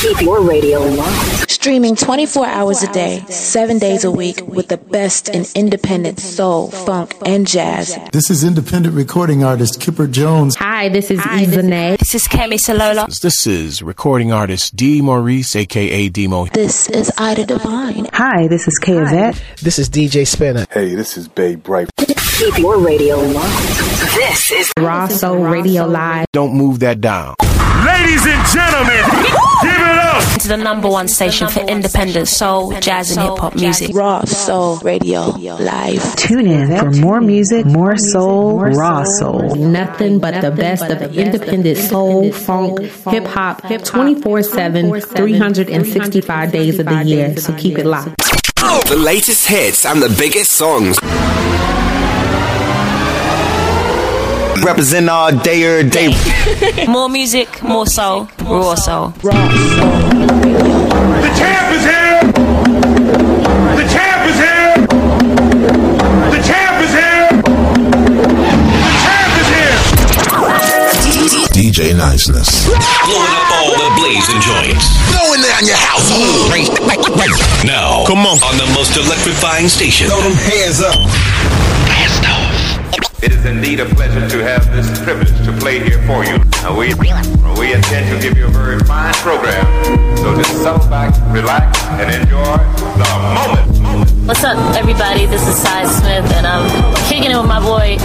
Keep 0.00 0.22
your 0.22 0.40
radio 0.40 0.78
locked. 0.78 1.50
Streaming 1.50 1.94
24 1.94 2.46
hours 2.46 2.82
a 2.82 2.90
day, 2.90 3.22
7 3.28 3.78
days 3.78 4.02
a 4.02 4.10
week 4.10 4.40
with 4.46 4.68
the 4.68 4.78
best 4.78 5.28
in 5.28 5.44
independent 5.54 6.18
soul, 6.18 6.70
funk, 6.70 7.14
and 7.26 7.46
jazz. 7.46 7.98
This 8.10 8.30
is 8.30 8.42
independent 8.42 8.94
recording 8.94 9.44
artist 9.44 9.78
Kipper 9.78 10.06
Jones. 10.06 10.56
Hi, 10.56 10.88
this 10.88 11.10
is 11.10 11.20
Izane. 11.20 11.98
This 11.98 12.14
is 12.14 12.22
Kemi 12.28 12.54
Salola. 12.54 13.08
This 13.20 13.46
is 13.46 13.82
recording 13.82 14.32
artist 14.32 14.74
D. 14.74 15.02
Maurice, 15.02 15.54
aka 15.54 16.08
Demo. 16.08 16.46
This 16.46 16.88
is 16.88 17.12
Ida 17.18 17.44
Divine. 17.44 18.08
Hi, 18.14 18.46
this 18.48 18.66
is 18.66 18.78
Kay 18.78 18.96
Yvette. 18.96 19.42
This 19.60 19.78
is 19.78 19.90
DJ 19.90 20.26
Spinner. 20.26 20.64
Hey, 20.70 20.94
this 20.94 21.18
is 21.18 21.28
Babe 21.28 21.62
Bright. 21.62 21.90
Keep 21.98 22.56
your 22.56 22.78
radio 22.78 23.16
locked. 23.16 23.68
This 24.14 24.50
is 24.50 24.72
Raw 24.78 25.08
Soul 25.08 25.44
Radio 25.44 25.84
Live. 25.84 26.24
Don't 26.32 26.54
move 26.54 26.80
that 26.80 27.02
down. 27.02 27.34
Ladies 27.84 28.24
and 28.24 28.46
gentlemen, 28.46 29.04
give 29.22 29.34
it 29.34 29.36
up 29.36 29.49
to 30.38 30.48
the 30.48 30.56
number 30.56 30.88
one 30.88 31.08
station 31.08 31.48
for 31.48 31.60
independent 31.60 32.28
soul, 32.28 32.72
jazz, 32.80 33.16
and 33.16 33.26
hip 33.28 33.38
hop 33.38 33.54
music. 33.54 33.94
Raw 33.94 34.24
Soul 34.24 34.76
Radio 34.78 35.30
Live. 35.30 36.16
Tune 36.16 36.46
in 36.46 36.78
for 36.78 36.90
more 36.92 37.20
music, 37.20 37.66
more 37.66 37.96
soul, 37.96 38.58
raw 38.60 39.04
soul. 39.04 39.54
Nothing 39.56 40.18
but 40.18 40.40
the 40.40 40.50
best 40.50 40.84
of 40.84 41.16
independent 41.16 41.78
soul, 41.78 42.32
funk, 42.32 42.80
hip 43.10 43.26
hop, 43.26 43.62
24 43.84 44.42
7, 44.42 45.00
365 45.00 46.52
days 46.52 46.78
of 46.78 46.86
the 46.86 47.04
year. 47.04 47.36
So 47.36 47.52
keep 47.54 47.78
it 47.78 47.86
locked. 47.86 48.16
The 48.88 48.96
latest 48.96 49.46
hits 49.46 49.84
and 49.86 50.02
the 50.02 50.14
biggest 50.18 50.52
songs. 50.52 50.98
Represent 54.62 55.08
all 55.08 55.32
day 55.32 55.64
or 55.64 55.82
day. 55.82 56.12
more 56.88 57.08
music, 57.08 57.62
more 57.62 57.86
soul, 57.86 58.28
raw 58.42 58.74
soul. 58.74 59.14
Raw 59.22 59.32
soul. 59.32 59.88
The 61.24 61.30
champ 61.38 61.72
is 61.72 61.84
here. 61.88 62.20
The 63.78 63.86
champ 63.88 64.22
is 64.28 64.36
here. 64.36 64.76
The 66.28 66.40
champ 66.44 66.76
is 66.84 66.92
here. 66.92 67.28
The 68.84 68.92
champ 69.00 69.32
is 69.40 69.48
here. 69.48 69.78
DJ 71.56 71.96
Niceness. 71.96 72.66
Blowing 72.68 73.32
up 73.32 73.50
all 73.56 73.72
the 73.80 73.90
blazing 73.96 74.40
joints. 74.44 74.84
Blowing 75.10 75.40
down 75.40 75.64
your 75.64 75.80
household. 75.80 76.52
Now, 77.64 78.04
come 78.06 78.26
on. 78.26 78.36
On 78.44 78.56
the 78.58 78.68
most 78.74 78.96
electrifying 78.96 79.68
station. 79.68 80.08
Throw 80.08 80.20
them 80.20 80.34
hands 80.36 80.82
up. 80.82 81.00
Blast 83.20 83.24
off. 83.24 83.24
It 83.24 83.32
is 83.32 83.44
indeed 83.44 83.80
a 83.80 83.86
pleasure 83.94 84.28
to 84.28 84.44
have 84.44 84.64
this 84.72 84.88
privilege 85.02 85.28
to 85.44 85.52
play 85.60 85.78
here 85.80 86.00
for 86.06 86.24
you. 86.24 86.38
Now 86.62 86.76
we, 86.76 86.94
we 86.94 87.72
intend 87.72 88.08
to 88.10 88.20
give 88.20 88.36
you 88.36 88.46
a 88.46 88.50
very 88.50 88.78
fine 88.80 89.14
program. 89.14 89.64
So 90.18 90.36
just 90.36 90.62
settle 90.62 90.88
back, 90.88 91.14
relax, 91.32 91.78
and 92.00 92.22
enjoy 92.22 92.56
the 92.96 93.06
moment. 93.34 93.82
moment. 93.82 94.10
What's 94.26 94.44
up, 94.44 94.56
everybody? 94.76 95.26
This 95.26 95.46
is 95.46 95.56
Cy 95.56 95.84
Smith, 95.84 96.32
and 96.32 96.46
I'm 96.46 96.68
kicking 97.08 97.30
it 97.30 97.36
with 97.36 97.46
my 97.46 97.60
boy. 97.60 97.96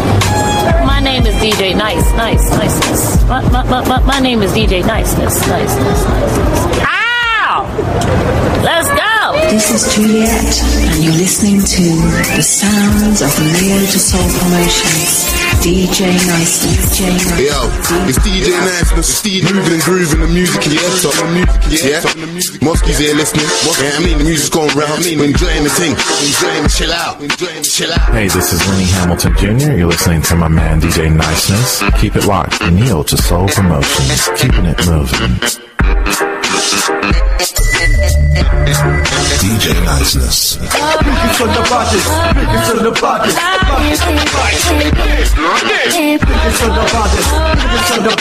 My 0.85 0.99
name 1.01 1.25
is 1.25 1.35
DJ 1.35 1.75
Nice, 1.75 2.11
Nice, 2.13 2.49
Niceness. 2.51 3.23
My, 3.27 3.41
my, 3.49 3.63
my, 3.63 3.87
my, 3.87 3.99
my 4.05 4.19
name 4.19 4.41
is 4.41 4.51
DJ 4.51 4.85
Niceness, 4.85 5.47
Niceness, 5.47 6.03
Niceness. 6.05 6.81
Ow! 6.87 8.54
Let's 8.65 8.89
go! 8.89 9.37
This 9.53 9.69
is 9.69 9.93
Juliet, 9.93 10.41
and 10.89 11.03
you're 11.05 11.13
listening 11.21 11.61
to 11.61 11.85
the 12.33 12.41
sounds 12.41 13.21
of 13.21 13.29
Neo 13.61 13.77
to 13.77 13.99
Soul 14.01 14.25
Promotions. 14.41 15.29
DJ 15.61 16.09
Nice, 16.25 16.65
DJ 16.65 17.13
Nice. 17.13 17.45
Yo, 17.45 17.61
it's 18.09 18.17
DJ 18.25 18.57
Nice, 18.57 18.89
it's 18.97 19.21
DJ 19.21 19.53
moving 19.53 19.73
and 19.77 19.83
grooving 19.83 20.19
the 20.19 20.27
music, 20.33 20.65
yeah. 20.65 20.81
So 20.97 21.13
the 21.13 21.29
music, 21.29 22.57
yeah. 22.57 22.65
Mosky's 22.65 22.97
here 22.97 23.13
listening. 23.13 23.45
Yeah, 23.77 24.01
I 24.01 24.03
mean 24.03 24.17
the 24.17 24.23
music's 24.23 24.49
going 24.49 24.73
round. 24.73 24.97
I 24.97 25.05
mean 25.05 25.21
enjoying 25.21 25.61
the 25.61 25.69
thing, 25.69 25.93
enjoying 26.25 26.63
the 26.65 26.73
chill 26.73 26.91
out, 26.91 27.21
enjoying 27.21 27.61
the 27.61 27.69
chill 27.69 27.93
out. 27.93 28.17
Hey, 28.17 28.33
this 28.33 28.49
is 28.49 28.65
Lenny 28.65 28.89
Hamilton 28.97 29.37
Jr. 29.37 29.77
You're 29.77 29.93
listening 29.93 30.23
to 30.23 30.35
my 30.41 30.47
man 30.49 30.81
DJ 30.81 31.13
Niceness. 31.13 31.85
Keep 32.01 32.15
it 32.15 32.25
locked. 32.25 32.65
Neo 32.65 33.03
to 33.03 33.15
Soul 33.15 33.45
Promotions, 33.45 34.25
keeping 34.41 34.65
it 34.65 34.81
moving. 34.89 35.37
DJ 38.35 39.73
Niceness. 39.85 40.59
Speakers 40.59 41.41
on 41.41 41.49
the 41.55 41.61
body, 41.69 41.99
speakers 41.99 42.69
on 42.69 42.83
the 42.83 42.91
body. 43.01 43.29
Speakers 43.31 44.01
on 44.03 44.15
the 44.15 44.25
body, 44.33 44.67
speakers 44.67 45.01
on 47.91 48.03
the. 48.03 48.15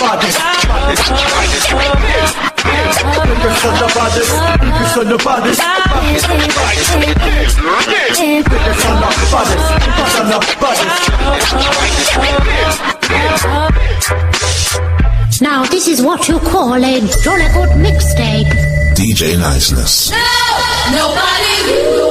Now 15.41 15.64
this 15.64 15.88
is 15.88 16.00
what 16.00 16.28
you 16.28 16.38
call 16.38 16.75
a 16.75 17.00
jolly 17.22 17.48
good 17.52 17.70
mixtape. 17.84 18.63
DJ 19.04 19.37
Niceness. 19.37 20.10
No, 20.10 20.97
nobody. 20.97 22.03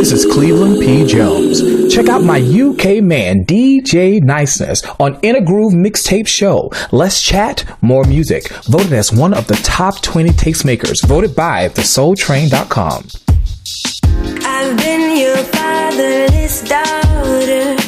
This 0.00 0.12
is 0.12 0.32
Cleveland 0.32 0.80
P. 0.80 1.04
Jones. 1.04 1.60
Check 1.94 2.08
out 2.08 2.22
my 2.22 2.38
UK 2.38 3.04
man, 3.04 3.44
DJ 3.44 4.22
Niceness, 4.22 4.82
on 4.98 5.20
Inner 5.20 5.42
Groove 5.42 5.74
Mixtape 5.74 6.26
Show. 6.26 6.70
Less 6.90 7.20
chat, 7.20 7.66
more 7.82 8.04
music. 8.04 8.48
Voted 8.64 8.94
as 8.94 9.12
one 9.12 9.34
of 9.34 9.46
the 9.46 9.56
top 9.56 10.00
20 10.00 10.30
tastemakers. 10.30 11.06
Voted 11.06 11.36
by 11.36 11.68
thesoultrain.com. 11.68 13.08
I've 14.42 14.76
been 14.78 15.18
your 15.18 15.36
fatherless 15.36 16.66
daughter 16.66 17.79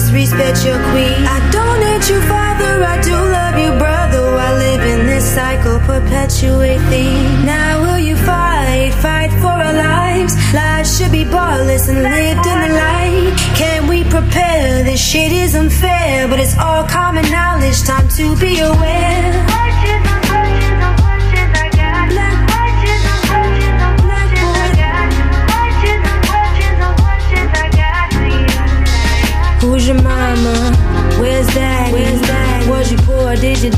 Disrespect 0.00 0.64
your 0.64 0.80
queen. 0.92 1.20
I 1.28 1.38
don't 1.52 1.82
hate 1.82 2.08
you, 2.08 2.20
father. 2.22 2.82
I 2.82 2.98
do 3.02 3.12
love 3.12 3.56
you, 3.58 3.70
brother. 3.78 4.32
Why 4.32 4.56
live 4.56 4.80
in 4.80 5.06
this 5.06 5.26
cycle, 5.34 5.78
perpetuating? 5.80 7.44
Now 7.44 7.82
will 7.82 7.98
you 7.98 8.16
fight, 8.16 8.94
fight 8.94 9.30
for 9.42 9.52
our 9.52 9.74
lives? 9.74 10.34
Lives 10.54 10.96
should 10.98 11.12
be 11.12 11.24
barless 11.24 11.88
and 11.88 12.02
lived 12.02 12.46
in 12.46 12.58
the 12.64 12.72
light. 12.80 13.36
Can 13.54 13.88
we 13.88 14.02
prepare? 14.04 14.82
This 14.84 15.06
shit 15.06 15.32
is 15.32 15.54
unfair, 15.54 16.26
but 16.28 16.40
it's 16.40 16.56
all 16.56 16.88
common 16.88 17.30
knowledge. 17.30 17.82
Time 17.82 18.08
to 18.16 18.34
be 18.36 18.58
aware. 18.58 19.49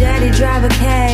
daddy 0.03 0.31
drive 0.31 0.65
a 0.65 0.69
cab. 0.69 1.12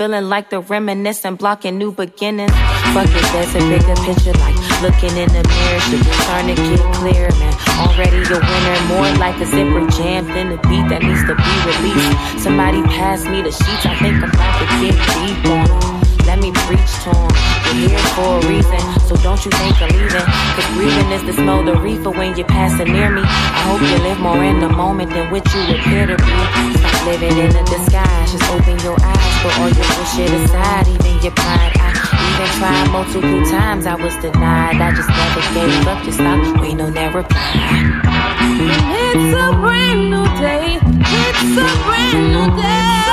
Feeling 0.00 0.30
like 0.30 0.48
the 0.48 0.60
reminiscent, 0.60 1.38
blocking 1.38 1.76
new 1.76 1.92
beginnings. 1.92 2.50
Fuck 2.96 3.04
it, 3.04 3.26
there's 3.36 3.52
a 3.52 3.60
bigger 3.68 3.92
picture. 4.00 4.32
Like 4.40 4.56
looking 4.80 5.12
in 5.12 5.28
the 5.28 5.44
mirror, 5.44 5.80
shit 5.92 6.00
starting 6.24 6.56
to 6.56 6.62
get 6.72 6.80
clear, 6.96 7.28
man. 7.36 7.52
Already 7.76 8.24
a 8.24 8.40
winner, 8.40 8.80
more 8.88 9.12
like 9.20 9.36
a 9.42 9.44
zipper 9.44 9.84
jam 9.92 10.24
than 10.32 10.48
the 10.48 10.58
beat 10.72 10.88
that 10.88 11.04
needs 11.04 11.20
to 11.28 11.36
be 11.36 11.52
released. 11.68 12.40
Somebody 12.40 12.80
pass 12.96 13.28
me 13.28 13.42
the 13.42 13.52
sheets, 13.52 13.84
I 13.84 13.92
think 14.00 14.24
I'm 14.24 14.32
about 14.32 14.56
to 14.56 14.66
get 14.80 14.96
deep 15.20 15.36
on. 15.52 16.00
Let 16.24 16.40
me 16.40 16.48
preach 16.64 16.92
to 17.04 17.12
'em. 17.12 17.28
You're 17.76 17.92
here 17.92 18.08
for 18.16 18.40
a 18.40 18.48
reason, 18.48 18.80
so 19.04 19.20
don't 19.20 19.44
you 19.44 19.52
think 19.52 19.76
of 19.84 19.92
leaving. 19.92 20.24
Cause 20.56 20.68
breathing 20.80 21.12
is 21.12 21.22
the 21.28 21.34
smell 21.34 21.62
the 21.62 21.76
reefer 21.76 22.08
when 22.08 22.34
you're 22.40 22.48
passing 22.48 22.90
near 22.90 23.10
me. 23.10 23.20
I 23.20 23.60
hope 23.68 23.82
you 23.84 23.98
live 24.00 24.18
more 24.18 24.42
in 24.42 24.60
the 24.60 24.70
moment 24.70 25.12
than 25.12 25.30
what 25.30 25.44
you 25.52 25.60
appear 25.76 26.06
to 26.06 26.16
be. 26.16 26.89
Living 27.04 27.36
in 27.38 27.56
a 27.56 27.64
disguise, 27.64 28.30
just 28.30 28.44
open 28.52 28.78
your 28.80 28.96
eyes. 29.02 29.34
Put 29.42 29.58
all 29.58 29.68
your 29.68 29.86
bullshit 29.96 30.30
aside, 30.30 30.86
even 30.86 31.22
your 31.22 31.32
pride. 31.32 31.72
I 31.80 31.90
even 32.28 32.48
tried 32.58 32.90
multiple 32.92 33.42
times, 33.50 33.86
I 33.86 33.94
was 33.94 34.14
denied. 34.16 34.80
I 34.80 34.92
just 34.94 35.08
never 35.08 35.40
gave 35.54 35.86
up, 35.88 36.04
just 36.04 36.18
stopped 36.18 36.60
waiting 36.60 36.80
on 36.80 36.92
that 36.94 37.14
reply. 37.14 38.00
It's 38.60 39.34
a 39.34 39.48
brand 39.58 40.10
new 40.10 40.24
day. 40.38 40.78
It's 40.78 41.56
a 41.56 41.70
brand 41.88 42.20
new 42.36 42.46
day. 42.60 43.10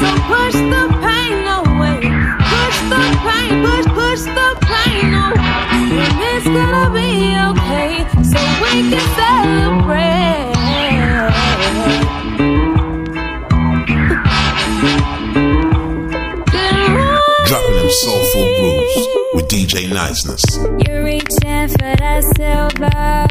So 0.00 0.08
push 0.30 0.54
the 0.54 0.84
pain 1.02 1.44
away. 1.50 2.00
Push 2.46 2.78
the 2.92 3.02
pain, 3.26 3.52
push, 3.66 3.86
push 3.90 4.22
the 4.38 4.48
pain 4.70 5.12
away. 5.12 5.98
It's 6.30 6.46
gonna 6.46 6.94
be 6.94 7.34
okay. 7.50 8.06
So 8.22 8.38
we 8.62 8.88
can 8.88 9.04
celebrate. 9.18 10.15
Niceness. 19.84 20.42
You're 20.86 21.04
reaching 21.04 21.68
for 21.68 21.92
that 22.00 22.22
silver. 22.34 23.28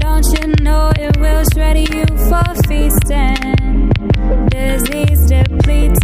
Don't 0.00 0.24
you 0.38 0.64
know 0.64 0.90
it 0.96 1.18
will 1.18 1.44
shred 1.52 1.76
you 1.76 2.06
for 2.28 2.54
feasting? 2.66 3.92
Disease 4.48 5.28
depleting. 5.28 6.01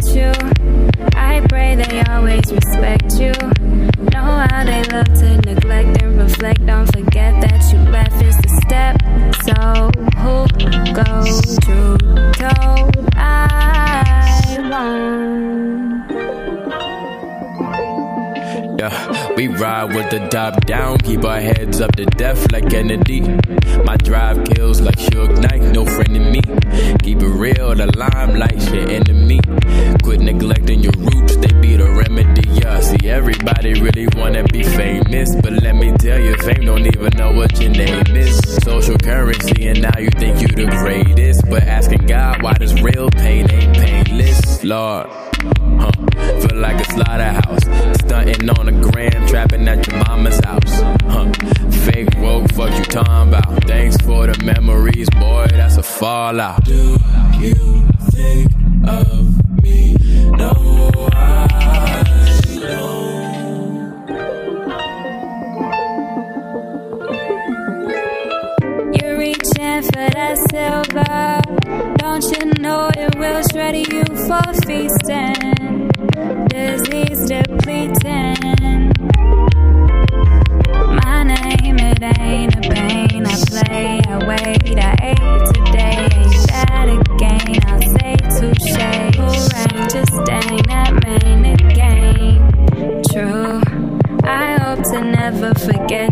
Forget 0.00 0.14
you. 0.14 0.32
I 1.14 1.46
pray 1.48 1.76
they 1.76 2.02
always 2.02 2.52
respect 2.52 3.12
you. 3.18 3.32
Know 4.12 4.46
how 4.50 4.64
they 4.64 4.82
love 4.84 5.06
to 5.06 5.36
neglect 5.38 6.02
and 6.02 6.18
reflect. 6.18 6.66
Don't 6.66 6.86
forget 6.86 7.40
that 7.40 7.72
you 7.72 7.78
left 7.90 8.22
is 8.22 8.36
the 8.36 8.48
step. 8.66 8.96
So 9.44 9.90
who 10.20 10.46
goes 10.94 11.58
true 11.60 11.96
told 12.34 13.14
I 13.16 14.58
won't. 14.70 15.30
Yeah, 18.80 19.34
we 19.36 19.48
ride 19.48 19.94
with 19.94 20.10
the 20.10 20.26
top 20.30 20.64
down, 20.64 20.96
keep 21.00 21.22
our 21.24 21.40
heads 21.40 21.82
up 21.82 21.96
to 21.96 22.06
death 22.06 22.50
like 22.50 22.70
Kennedy. 22.70 23.20
My 23.84 23.96
drive 23.98 24.44
kills 24.44 24.80
like 24.80 24.96
Suge 24.96 25.38
Knight, 25.38 25.60
no 25.74 25.84
friend 25.84 26.16
in 26.16 26.32
me. 26.32 26.40
Keep 27.02 27.22
it 27.22 27.26
real, 27.26 27.74
the 27.74 27.92
limelight, 27.94 28.72
your 28.72 28.88
enemy. 28.88 29.40
Quit 30.10 30.22
neglecting 30.22 30.80
your 30.80 30.92
roots, 30.98 31.36
they 31.36 31.52
be 31.60 31.76
the 31.76 31.88
remedy. 31.88 32.42
Yeah, 32.60 32.80
see, 32.80 33.08
everybody 33.08 33.74
really 33.80 34.08
wanna 34.16 34.42
be 34.42 34.64
famous, 34.64 35.36
but 35.36 35.52
let 35.52 35.76
me 35.76 35.92
tell 35.98 36.18
you, 36.18 36.34
fame 36.38 36.64
don't 36.64 36.84
even 36.84 37.16
know 37.16 37.30
what 37.30 37.60
your 37.60 37.70
name 37.70 38.16
is. 38.16 38.36
Social 38.64 38.98
currency, 38.98 39.68
and 39.68 39.80
now 39.80 39.96
you 40.00 40.10
think 40.10 40.40
you 40.40 40.48
the 40.48 40.66
greatest, 40.66 41.48
but 41.48 41.62
asking 41.62 42.06
God 42.06 42.42
why 42.42 42.54
this 42.58 42.72
real 42.82 43.08
pain 43.10 43.48
ain't 43.52 43.76
painless, 43.76 44.64
Lord. 44.64 45.06
Huh. 45.78 45.92
Feel 46.40 46.58
like 46.58 46.80
a 46.80 46.92
slaughterhouse. 46.92 47.62
Stunting 48.00 48.50
on 48.50 48.66
the 48.66 48.90
gram, 48.90 49.28
trapping 49.28 49.68
at 49.68 49.86
your 49.86 49.96
mama's 50.08 50.40
house. 50.40 50.80
Huh. 51.06 51.30
Fake 51.86 52.08
woke, 52.18 52.50
fuck 52.54 52.76
you 52.76 52.84
talking 52.86 53.28
about. 53.28 53.62
Thanks 53.62 53.96
for 53.98 54.26
the 54.26 54.44
memories, 54.44 55.08
boy, 55.10 55.46
that's 55.52 55.76
a 55.76 55.84
fallout. 55.84 56.64
Do 56.64 56.98
you 57.38 57.86
think 58.10 58.50
of 58.88 59.49
me? 59.62 59.96
No, 60.38 61.08
I 61.12 61.46
You're 68.92 69.18
reaching 69.18 69.82
for 69.82 70.08
that 70.16 70.36
silver. 70.50 71.94
Don't 71.98 72.24
you 72.24 72.52
know 72.62 72.90
it 72.96 73.14
will 73.16 73.42
shred 73.50 73.76
you 73.76 74.04
for 74.26 74.52
feasting? 74.66 75.88
Disease 76.48 77.28
depleting. 77.28 78.92
My 81.04 81.22
name, 81.22 81.76
it 81.78 82.02
ain't 82.18 82.54
a 82.56 82.60
pain. 82.60 83.26
I 83.26 83.34
play, 83.46 84.00
I 84.06 84.26
wait, 84.26 84.78
I 84.78 84.89
forget 95.66 96.09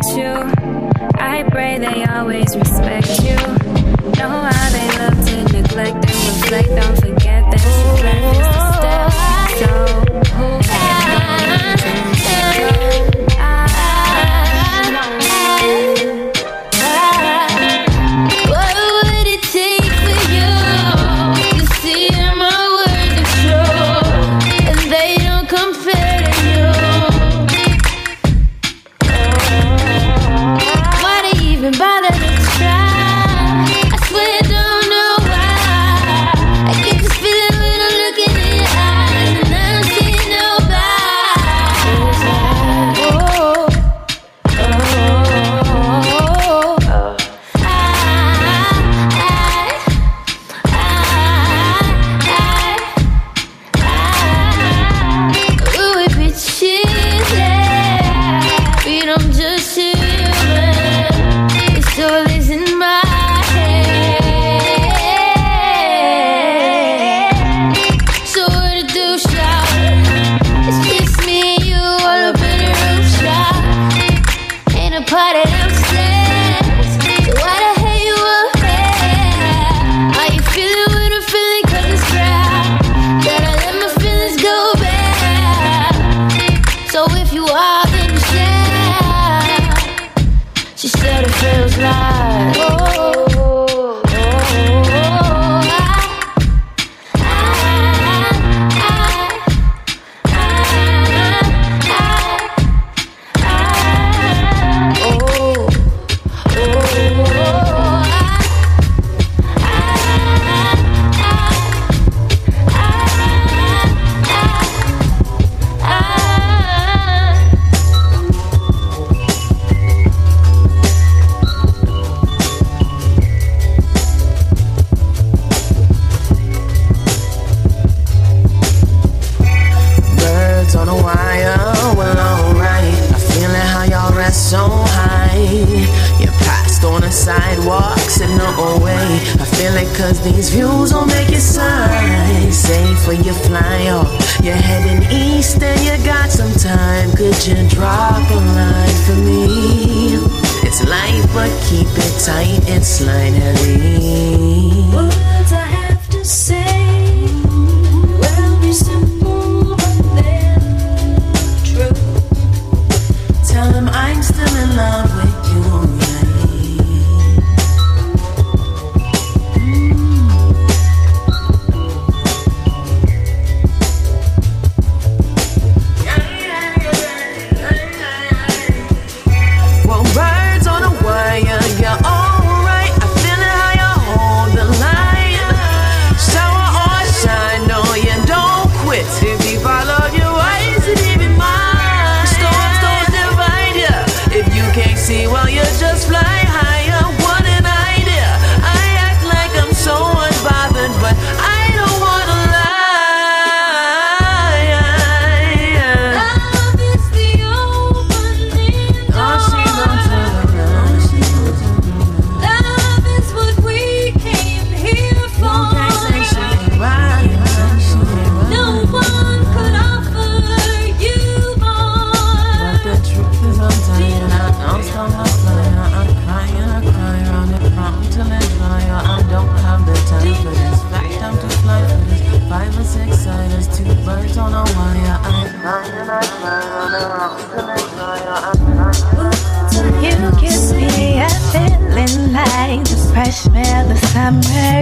I 243.29 243.31
smell 243.31 243.87
the 243.87 243.97
summer. 244.15 244.81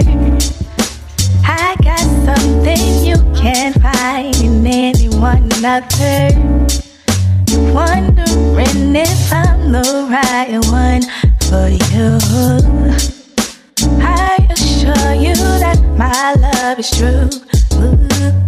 I 1.43 1.75
got 1.83 1.99
something 1.99 3.05
you 3.05 3.17
can't 3.35 3.75
find 3.81 4.33
in 4.37 4.65
anyone 4.65 5.51
else. 5.65 5.99
You're 7.49 7.73
wondering 7.73 8.95
if 8.95 9.33
I'm 9.33 9.73
the 9.73 10.07
right 10.09 10.47
one 10.71 11.03
for 11.49 11.67
you. 11.91 12.19
I 14.01 14.47
assure 14.49 15.13
you 15.15 15.35
that 15.35 15.81
my 15.97 16.33
love 16.35 16.79
is 16.79 16.89
true. 16.89 18.46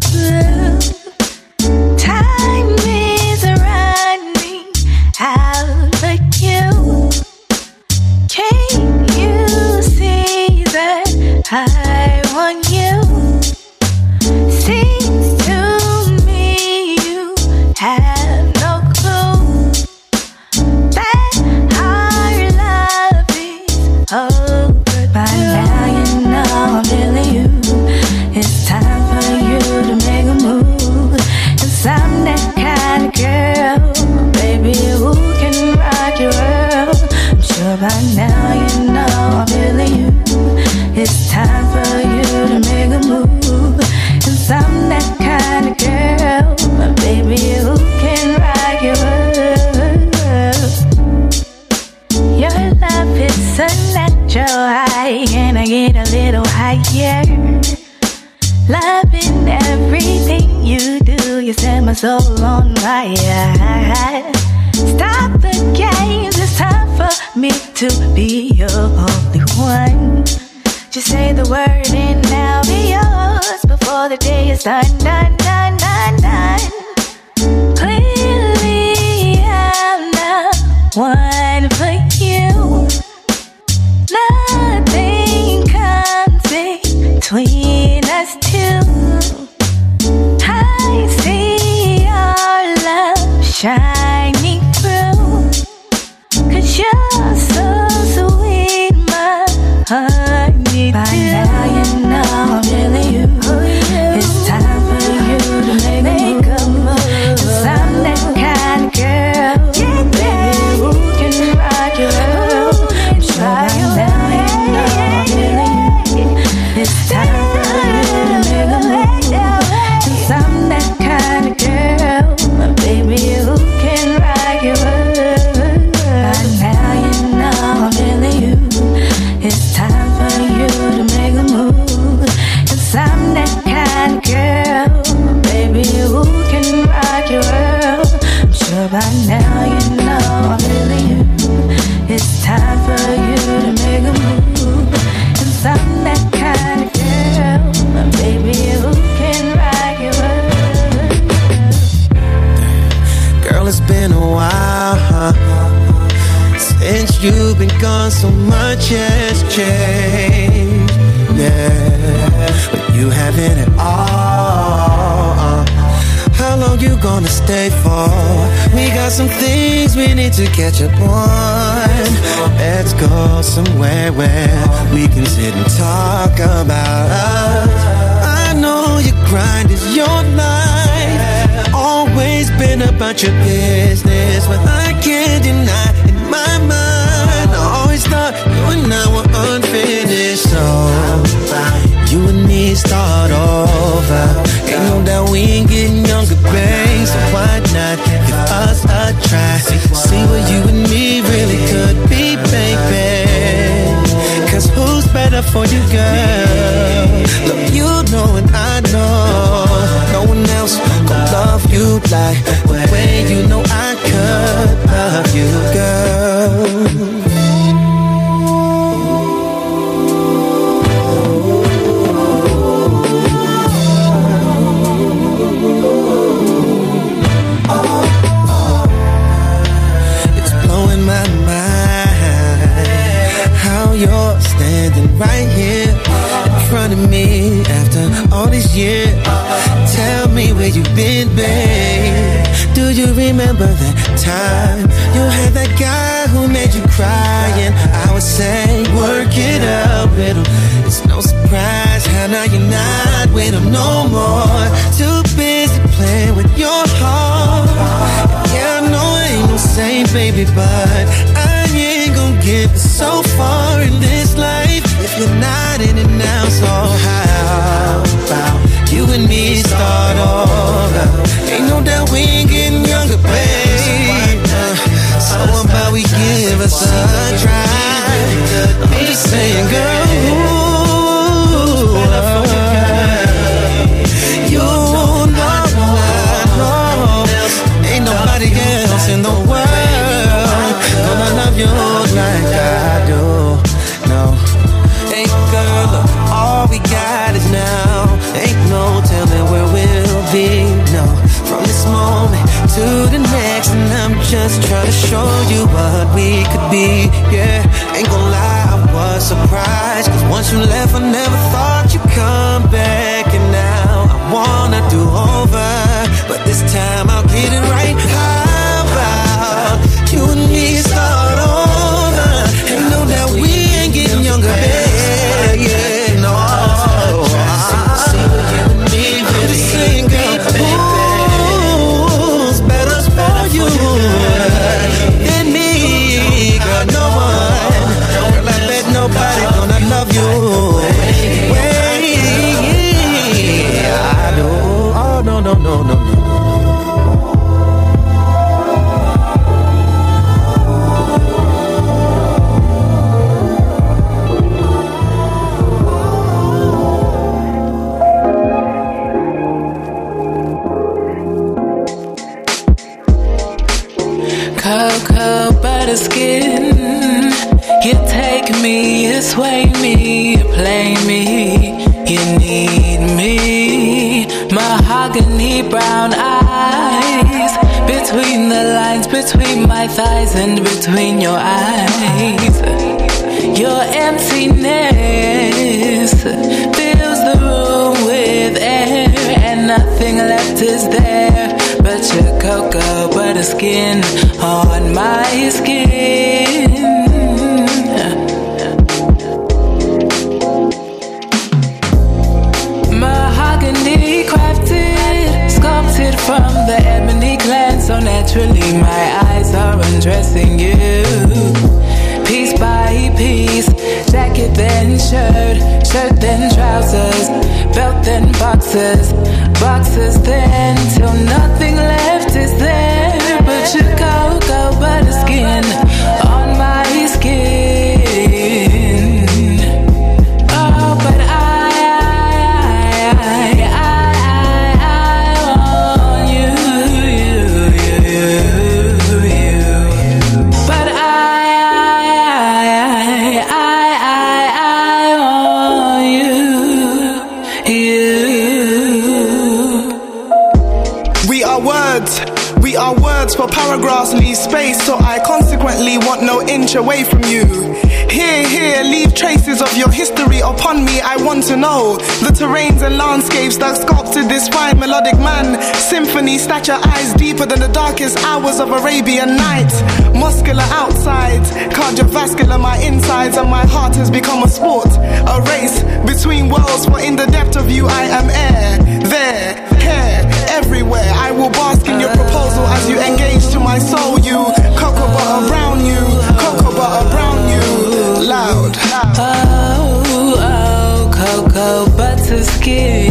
deeper 467.40 467.56
than 467.56 467.60
the 467.60 467.74
darkest 467.74 468.18
hours 468.26 468.60
of 468.60 468.70
Arabian 468.72 469.36
night. 469.36 469.72
Muscular 470.14 470.64
outside, 470.72 471.42
cardiovascular 471.72 472.60
my 472.60 472.78
insides, 472.78 473.38
and 473.38 473.50
my 473.50 473.66
heart 473.66 473.96
has 473.96 474.12
become 474.12 474.44
a 474.44 474.48
sport, 474.48 474.88
a 474.98 475.42
race 475.48 475.84
between 476.06 476.50
worlds. 476.50 476.86
For 476.86 477.00
in 477.00 477.16
the 477.16 477.26
depth 477.28 477.56
of 477.56 477.70
you, 477.70 477.88
I 477.88 478.04
am 478.20 478.30
air, 478.30 478.78
there, 479.08 479.56
here, 479.80 480.22
everywhere. 480.50 481.12
I 481.16 481.32
will 481.32 481.52
bask 481.52 481.88
in 481.88 482.00
your 482.00 482.14
proposal 482.14 482.66
as 482.76 482.90
you 482.90 483.00
engage 483.00 483.48
to 483.54 483.60
my 483.60 483.80
soul. 483.80 484.20
You 484.20 484.40
cocoa 484.78 485.08
butter 485.16 485.48
brown, 485.48 485.86
you 485.86 486.02
cocoa 486.42 486.76
butter 486.76 487.10
brown, 487.10 487.38
you 487.54 488.28
loud. 488.28 488.76
loud. 488.92 489.16
Oh, 489.18 490.36
oh, 490.38 491.12
cocoa 491.14 491.98
butter 491.98 492.44
skin. 492.44 493.09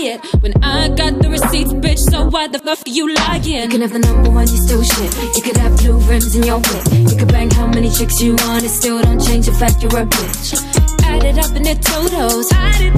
quiet 0.00 0.42
when 0.42 0.52
I 0.62 0.88
got 0.88 1.20
the 1.20 1.28
receipts, 1.28 1.72
bitch. 1.72 1.98
So 2.10 2.28
why 2.28 2.48
the 2.48 2.58
fuck 2.58 2.78
are 2.86 2.90
you 2.90 3.14
lying? 3.14 3.44
You 3.44 3.68
can 3.68 3.80
have 3.80 3.92
the 3.92 3.98
number 3.98 4.30
one, 4.30 4.48
you 4.48 4.56
still 4.56 4.82
shit. 4.82 5.10
You 5.36 5.42
could 5.42 5.56
have 5.56 5.76
blue 5.78 5.98
rims 6.08 6.34
in 6.34 6.42
your 6.44 6.58
whip. 6.58 6.84
You 6.92 7.16
could 7.16 7.28
bang 7.28 7.50
how 7.50 7.66
many 7.66 7.90
chicks 7.90 8.20
you 8.20 8.36
want, 8.36 8.64
it 8.64 8.70
still 8.70 9.02
don't 9.02 9.20
change 9.20 9.46
the 9.46 9.52
fact 9.52 9.82
you're 9.82 9.96
a 9.96 10.06
bitch. 10.06 10.56
Add 11.04 11.24
it 11.24 11.38
up 11.38 11.54
in 11.56 11.62
the 11.62 11.74
totals. 11.74 12.48
I 12.52 12.78
did 12.78 12.94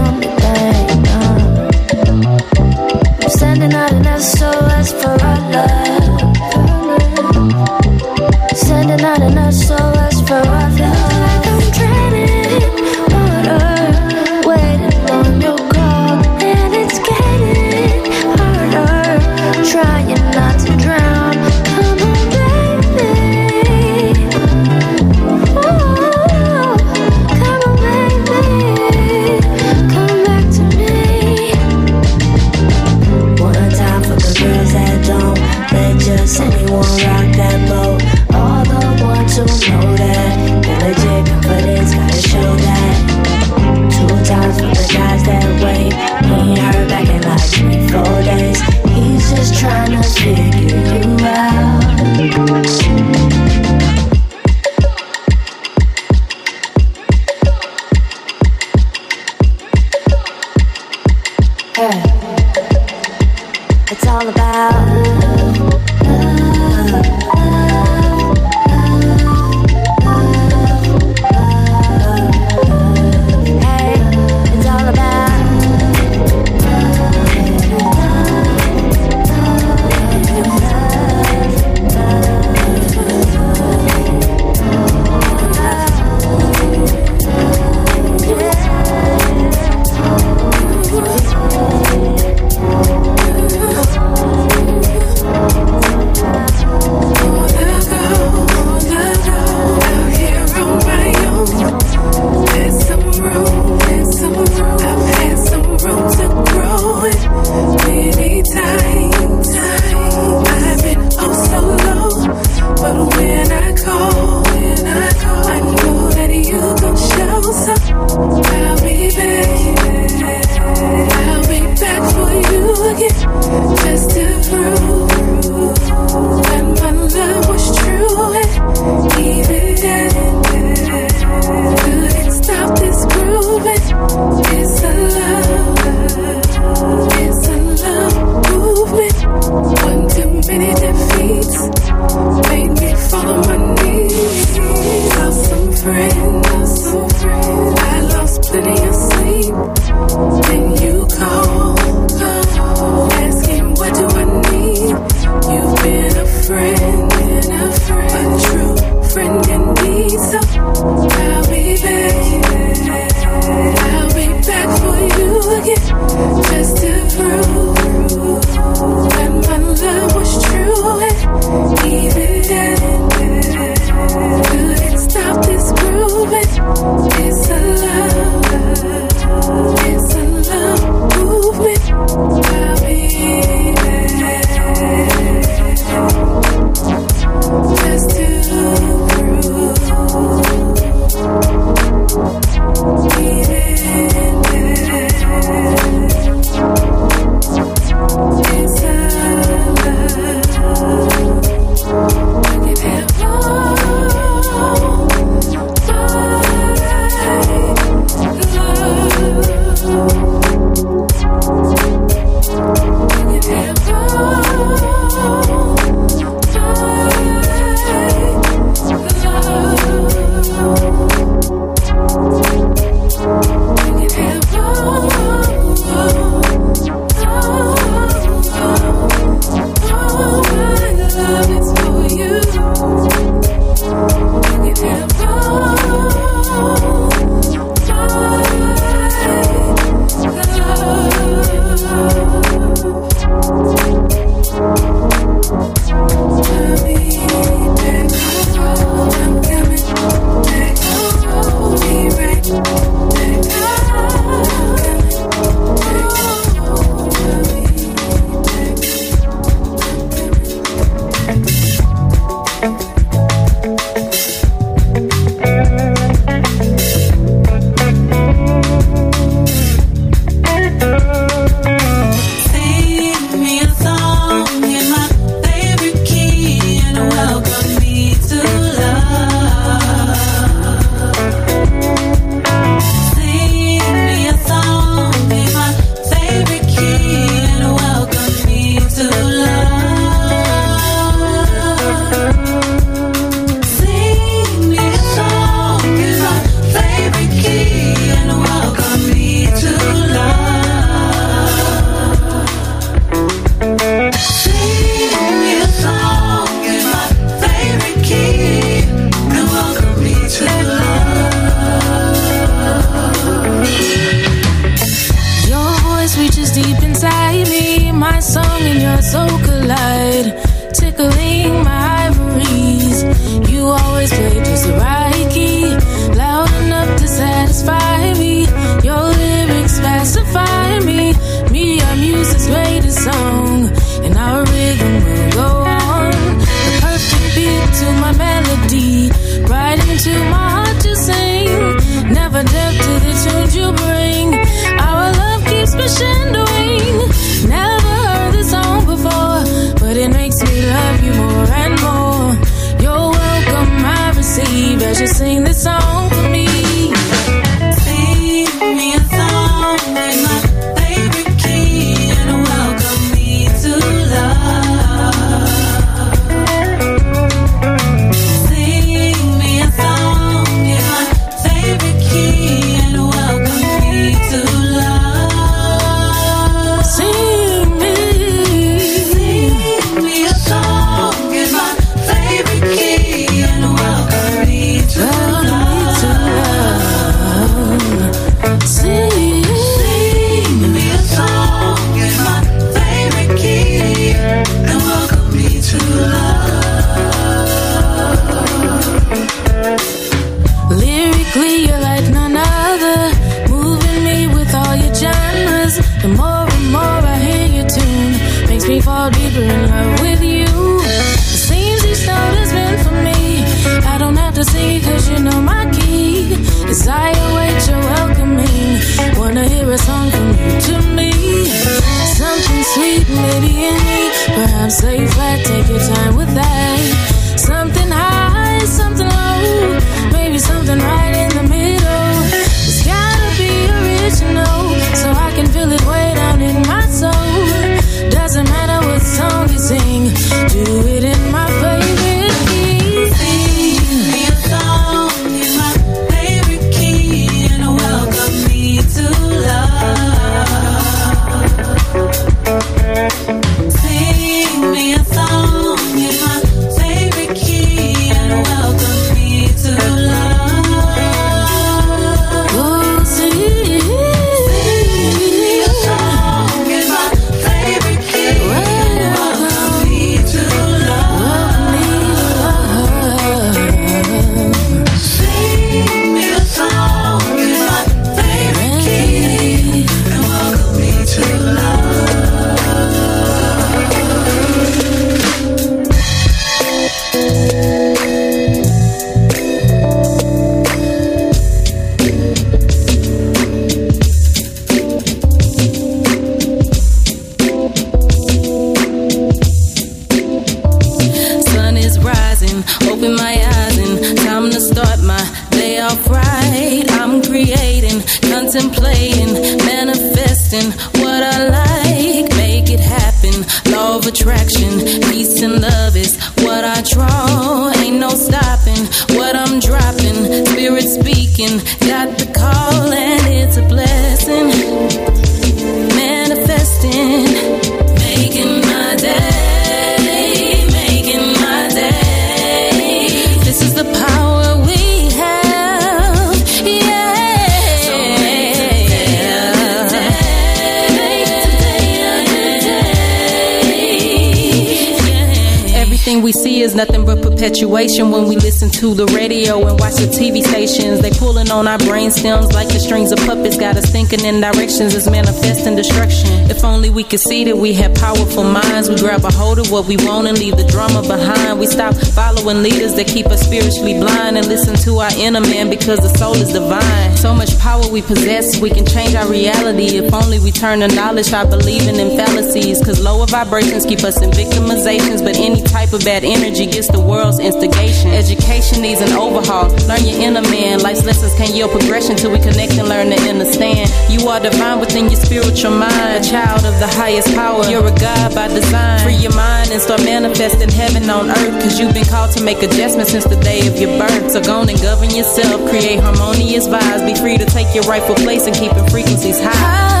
perpetuation 547.41 548.11
when 548.11 548.27
we 548.27 548.35
live 548.35 548.50
listen 548.61 548.79
to 548.79 548.93
the 548.93 549.05
radio 549.13 549.57
and 549.67 549.79
watch 549.79 549.95
the 549.95 550.05
TV 550.05 550.43
stations. 550.43 551.01
They 551.01 551.09
pulling 551.09 551.49
on 551.49 551.67
our 551.67 551.79
brain 551.79 552.11
stems 552.11 552.53
like 552.53 552.67
the 552.67 552.79
strings 552.79 553.11
of 553.11 553.17
puppets. 553.25 553.57
Got 553.57 553.75
us 553.77 553.89
thinking 553.89 554.23
in 554.23 554.39
directions 554.39 554.93
that's 554.93 555.09
manifesting 555.09 555.75
destruction. 555.75 556.29
If 556.51 556.63
only 556.63 556.91
we 556.91 557.03
could 557.03 557.21
see 557.21 557.43
that 557.45 557.57
we 557.57 557.73
have 557.73 557.95
powerful 557.95 558.43
minds. 558.43 558.87
We 558.87 558.97
grab 558.97 559.25
a 559.25 559.31
hold 559.31 559.57
of 559.57 559.71
what 559.71 559.87
we 559.87 559.97
want 560.05 560.27
and 560.27 560.37
leave 560.37 560.57
the 560.57 560.65
drama 560.65 561.01
behind. 561.01 561.59
We 561.59 561.65
stop 561.65 561.95
following 562.13 562.61
leaders 562.61 562.93
that 562.95 563.07
keep 563.07 563.27
us 563.27 563.41
spiritually 563.41 563.97
blind 563.97 564.37
and 564.37 564.45
listen 564.45 564.75
to 564.85 564.99
our 564.99 565.13
inner 565.17 565.41
man 565.41 565.71
because 565.71 565.97
the 565.99 566.13
soul 566.19 566.35
is 566.35 566.53
divine. 566.53 567.17
So 567.17 567.33
much 567.33 567.57
power 567.57 567.87
we 567.89 568.03
possess, 568.03 568.61
we 568.61 568.69
can 568.69 568.85
change 568.85 569.15
our 569.15 569.27
reality. 569.27 569.97
If 569.97 570.13
only 570.13 570.37
we 570.37 570.51
turn 570.51 570.81
the 570.81 570.87
knowledge 570.89 571.33
I 571.33 571.45
believing 571.45 571.97
in 571.97 572.11
in 572.11 572.17
fallacies. 572.17 572.77
Cause 572.85 573.01
lower 573.01 573.25
vibrations 573.25 573.87
keep 573.87 574.03
us 574.03 574.21
in 574.21 574.29
victimizations. 574.29 575.23
But 575.23 575.37
any 575.37 575.63
type 575.63 575.93
of 575.93 576.05
bad 576.05 576.23
energy 576.23 576.67
gets 576.67 576.91
the 576.91 576.99
world's 576.99 577.39
instigation. 577.39 578.11
Education 578.11 578.50
Education 578.51 578.81
needs 578.81 578.99
an 579.01 579.13
overhaul. 579.13 579.69
Learn 579.87 580.03
your 580.03 580.19
inner 580.19 580.41
man. 580.41 580.81
Life's 580.81 581.05
lessons 581.05 581.33
can 581.35 581.55
yield 581.55 581.71
progression 581.71 582.17
till 582.17 582.31
we 582.31 582.37
connect 582.37 582.73
and 582.73 582.89
learn 582.89 583.09
to 583.09 583.15
understand. 583.29 583.89
You 584.11 584.27
are 584.27 584.41
divine 584.41 584.81
within 584.81 585.05
your 585.05 585.15
spiritual 585.15 585.71
mind. 585.71 586.25
A 586.25 586.29
child 586.29 586.65
of 586.65 586.77
the 586.77 586.85
highest 586.85 587.33
power. 587.33 587.65
You're 587.71 587.87
a 587.87 587.95
God 587.97 588.35
by 588.35 588.49
design. 588.49 588.99
Free 588.99 589.15
your 589.15 589.33
mind 589.35 589.71
and 589.71 589.81
start 589.81 590.03
manifesting 590.03 590.69
heaven 590.69 591.09
on 591.09 591.31
earth. 591.31 591.63
Cause 591.63 591.79
you've 591.79 591.93
been 591.93 592.05
called 592.05 592.31
to 592.35 592.43
make 592.43 592.61
adjustments 592.61 593.11
since 593.11 593.23
the 593.23 593.39
day 593.39 593.65
of 593.67 593.79
your 593.79 593.97
birth. 593.97 594.31
So 594.31 594.43
go 594.43 594.61
and 594.61 594.79
govern 594.81 595.15
yourself. 595.15 595.69
Create 595.69 595.99
harmonious 596.01 596.67
vibes. 596.67 597.07
Be 597.07 597.15
free 597.15 597.37
to 597.37 597.45
take 597.45 597.73
your 597.73 597.85
rightful 597.85 598.15
place 598.15 598.47
and 598.47 598.55
keeping 598.55 598.85
frequencies 598.89 599.39
high. 599.41 600.00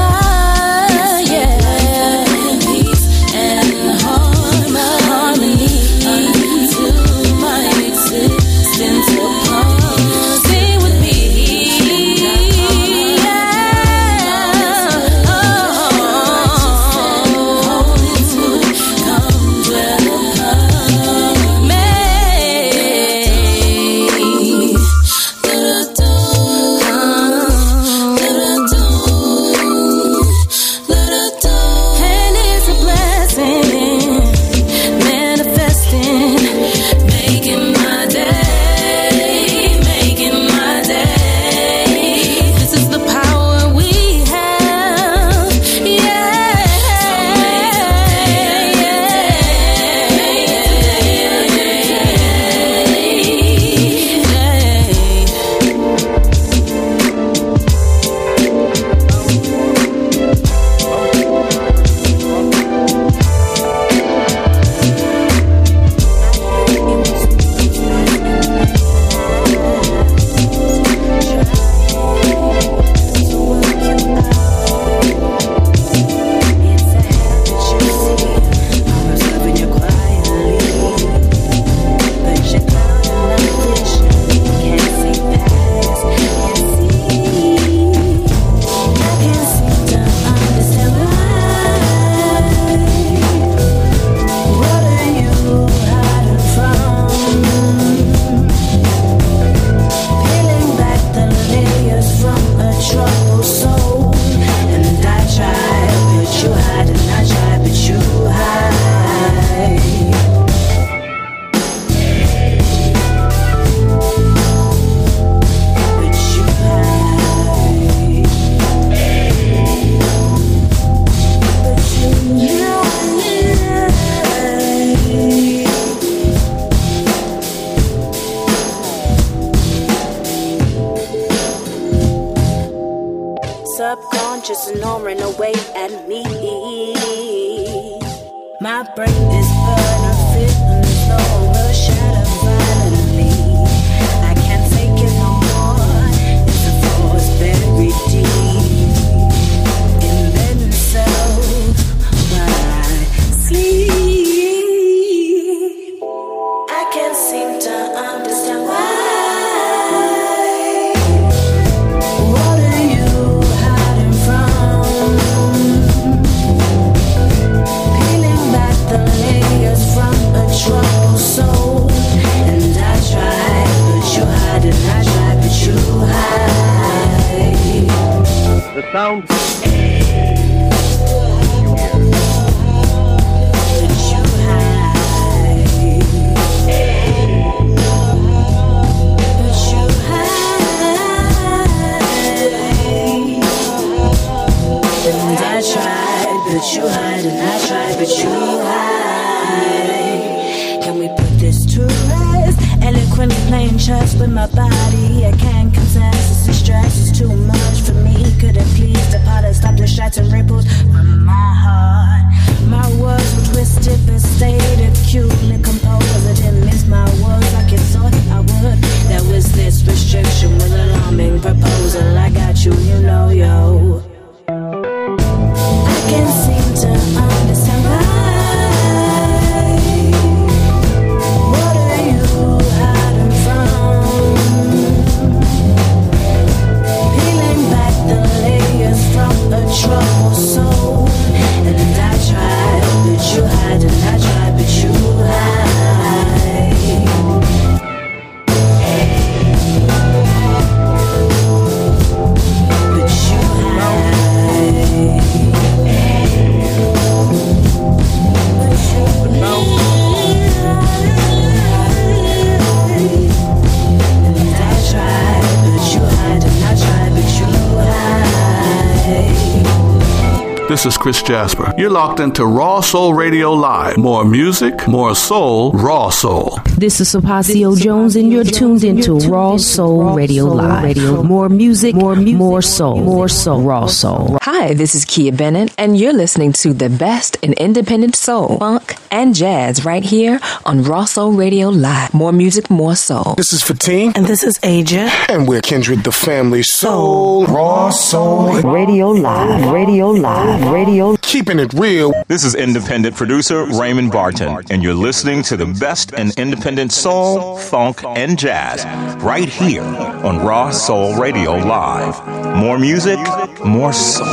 This 270.81 270.95
is 270.95 270.97
Chris 270.97 271.21
Jasper. 271.21 271.75
You're 271.77 271.91
locked 271.91 272.19
into 272.19 272.43
Raw 272.43 272.81
Soul 272.81 273.13
Radio 273.13 273.53
Live. 273.53 273.97
More 273.97 274.25
music, 274.25 274.87
more 274.87 275.13
soul, 275.13 275.73
raw 275.73 276.09
soul. 276.09 276.57
This 276.75 276.99
is 276.99 277.13
Sapasio 277.13 277.79
Jones, 277.79 278.15
and 278.15 278.31
you're 278.31 278.43
tuned 278.43 278.83
into 278.83 279.13
Raw 279.29 279.57
Soul 279.57 280.15
Radio 280.15 280.45
Live. 280.45 280.97
More 281.23 281.49
music, 281.49 281.93
more, 281.93 282.15
music, 282.15 282.35
more 282.35 282.63
soul, 282.63 282.99
more 282.99 283.29
soul, 283.29 283.61
raw 283.61 283.85
soul. 283.85 284.39
Hi, 284.41 284.73
this 284.73 284.95
is 284.95 285.05
Kia 285.05 285.31
Bennett, 285.31 285.71
and 285.77 285.99
you're 285.99 286.13
listening 286.13 286.51
to 286.53 286.73
the 286.73 286.89
best 286.89 287.35
in 287.43 287.53
independent 287.53 288.15
soul, 288.15 288.57
funk, 288.57 288.95
and 289.11 289.35
jazz 289.35 289.83
right 289.85 290.03
here 290.03 290.39
on 290.65 290.83
Raw 290.83 291.05
Soul 291.05 291.33
Radio 291.33 291.69
Live. 291.69 292.13
More 292.13 292.31
music, 292.31 292.69
more 292.69 292.95
soul. 292.95 293.35
This 293.35 293.53
is 293.53 293.61
Fatin. 293.61 294.13
And 294.15 294.25
this 294.25 294.41
is 294.41 294.57
Aja. 294.63 295.11
And 295.29 295.47
we're 295.47 295.61
Kindred 295.61 296.03
the 296.03 296.11
Family 296.11 296.63
Soul. 296.63 297.45
soul. 297.45 297.55
Raw 297.55 297.89
Soul 297.89 298.61
Radio 298.61 299.09
Live. 299.09 299.71
Radio 299.71 300.09
Live. 300.11 300.71
Radio. 300.71 301.17
Keeping 301.17 301.59
it 301.59 301.73
real. 301.73 302.13
This 302.27 302.43
is 302.45 302.55
independent 302.55 303.15
producer 303.15 303.65
Raymond 303.65 304.11
Barton. 304.11 304.63
And 304.71 304.81
you're 304.81 304.93
listening 304.93 305.43
to 305.43 305.57
the 305.57 305.65
best 305.65 306.13
in 306.13 306.31
independent 306.37 306.93
soul, 306.93 307.57
funk, 307.57 308.03
and 308.03 308.39
jazz 308.39 308.85
right 309.21 309.49
here 309.49 309.83
on 309.83 310.39
Raw 310.39 310.71
Soul 310.71 311.15
Radio 311.19 311.53
Live. 311.53 312.25
More 312.55 312.79
music, 312.79 313.19
more 313.65 313.91
soul. 313.93 314.25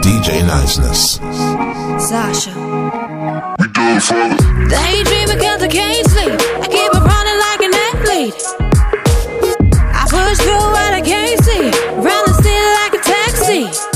DJ 0.00 0.46
Niceness. 0.46 1.16
Sasha 2.08 2.66
good 3.86 5.40
cause 5.40 5.62
I 5.62 5.68
can't 5.68 6.06
sleep. 6.10 6.32
I 6.60 6.66
keep 6.66 6.92
running 6.92 7.38
like 7.46 7.62
an 7.66 7.74
athlete. 7.88 8.34
I 9.94 10.04
push 10.10 10.38
through 10.38 10.66
what 10.74 10.92
I 10.92 11.00
can't 11.00 11.38
see. 11.44 11.70
Like 12.78 12.94
a 12.94 13.02
taxi. 13.02 13.86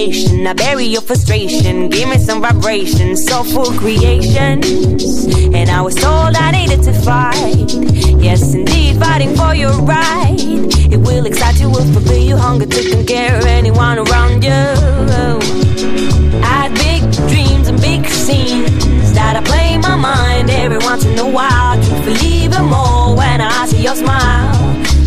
I 0.00 0.52
bury 0.52 0.84
your 0.84 1.00
frustration. 1.00 1.88
Give 1.88 2.08
me 2.08 2.18
some 2.18 2.40
vibration, 2.40 3.16
soulful 3.16 3.72
creations. 3.72 5.24
And 5.52 5.68
I 5.68 5.80
was 5.80 5.96
told 5.96 6.36
I 6.36 6.52
needed 6.52 6.84
to 6.84 6.92
fight. 6.92 7.74
Yes, 8.22 8.54
indeed, 8.54 9.00
fighting 9.00 9.34
for 9.34 9.56
your 9.56 9.72
right. 9.82 10.36
It 10.38 10.98
will 10.98 11.26
excite 11.26 11.58
you, 11.58 11.68
will 11.68 11.84
fulfill 11.92 12.22
your 12.22 12.38
hunger 12.38 12.66
to 12.66 12.90
conquer 12.92 13.44
anyone 13.48 13.98
around 13.98 14.44
you. 14.44 14.62
I 16.46 16.52
had 16.62 16.74
big 16.74 17.02
dreams 17.28 17.66
and 17.66 17.80
big 17.80 18.06
scenes 18.06 19.14
that 19.14 19.34
I 19.34 19.42
play 19.42 19.74
in 19.74 19.80
my 19.80 19.96
mind 19.96 20.48
every 20.48 20.78
once 20.78 21.04
in 21.06 21.18
a 21.18 21.28
while. 21.28 21.76
Believe 22.04 22.52
it 22.52 22.62
more 22.62 23.16
when 23.16 23.40
I 23.40 23.66
see 23.66 23.82
your 23.82 23.96
smile. 23.96 24.54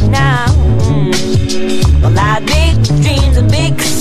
Now, 0.10 0.48
mm, 0.92 2.02
well, 2.02 2.20
I 2.20 2.40
had 2.40 2.46
big 2.46 2.84
dreams 3.02 3.38
and 3.38 3.50
big 3.50 3.80
scenes 3.80 4.01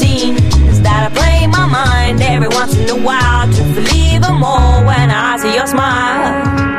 play 1.14 1.46
my 1.46 1.66
mind 1.66 2.22
every 2.22 2.48
once 2.48 2.76
in 2.76 2.90
a 2.90 3.00
while. 3.02 3.46
To 3.52 3.62
believe 3.74 4.10
more 4.40 4.84
when 4.88 5.10
I 5.10 5.36
see 5.36 5.54
your 5.54 5.66
smile. 5.66 6.70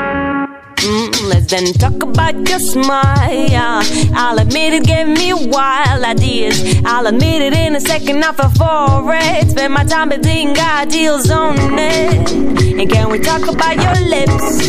Mm, 0.77 1.29
let's 1.29 1.45
then 1.45 1.71
talk 1.73 2.01
about 2.01 2.35
your 2.49 2.59
smile. 2.59 3.83
I'll 4.15 4.39
admit 4.39 4.73
it 4.73 4.83
gave 4.83 5.07
me 5.07 5.31
wild 5.33 6.03
ideas. 6.03 6.57
I'll 6.83 7.05
admit 7.05 7.41
it 7.43 7.53
in 7.53 7.75
a 7.75 7.79
second, 7.79 8.23
I 8.23 8.31
fell 8.31 8.49
for 8.49 9.13
it. 9.13 9.51
Spend 9.51 9.73
my 9.73 9.83
time 9.83 10.09
between 10.09 10.57
ideals 10.57 11.29
on 11.29 11.55
it. 11.77 12.31
And 12.31 12.89
can 12.89 13.11
we 13.11 13.19
talk 13.19 13.43
about 13.47 13.75
your 13.75 13.97
lips? 14.09 14.67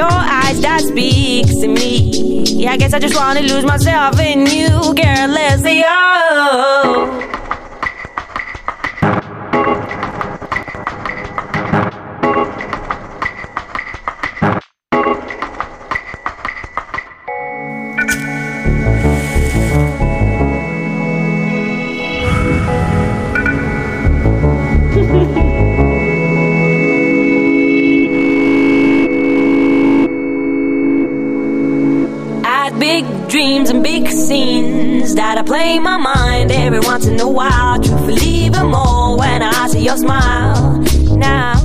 Your 0.00 0.16
eyes 0.38 0.60
that 0.62 0.80
speaks 0.80 1.54
to 1.60 1.68
me. 1.68 2.44
Yeah, 2.44 2.72
I 2.72 2.76
guess 2.78 2.94
I 2.94 2.98
just 2.98 3.14
wanna 3.14 3.42
lose 3.42 3.64
myself 3.64 4.18
in 4.18 4.46
you, 4.46 4.94
carelessly. 4.94 5.84
Oh. 5.86 6.67
In 35.78 35.84
my 35.84 35.96
mind 35.96 36.50
every 36.50 36.80
once 36.80 37.06
in 37.06 37.18
a 37.20 37.28
while. 37.28 37.80
Truthfully, 37.80 38.26
even 38.46 38.66
more 38.66 39.16
when 39.16 39.42
I 39.42 39.68
see 39.68 39.84
your 39.84 39.96
smile. 39.96 40.78
Now, 41.16 41.57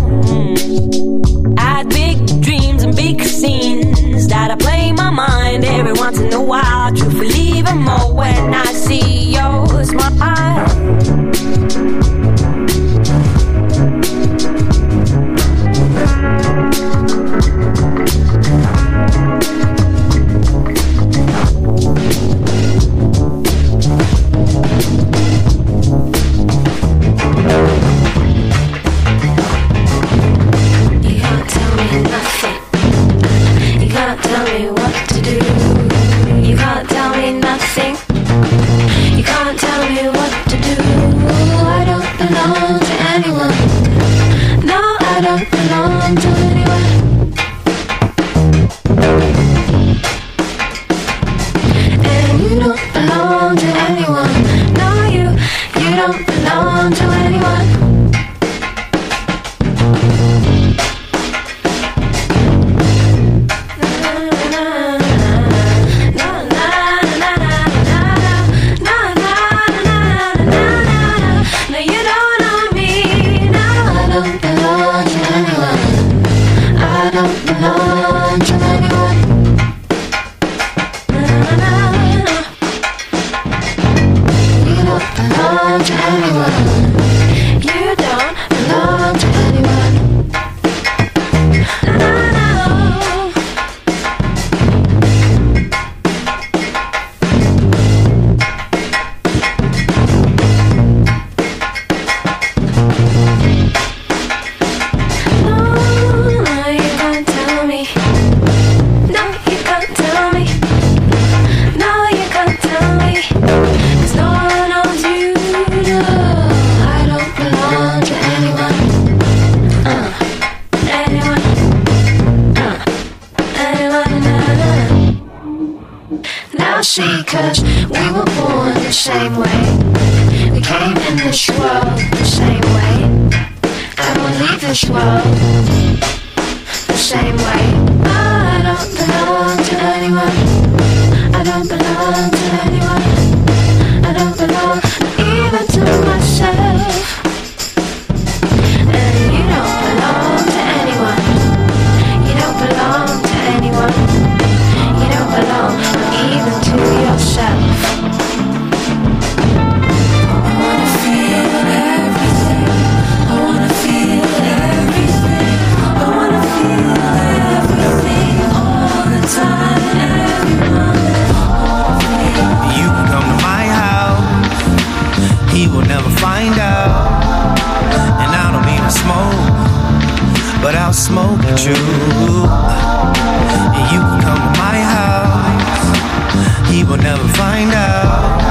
never 187.02 187.28
find 187.34 187.72
out. 187.72 188.42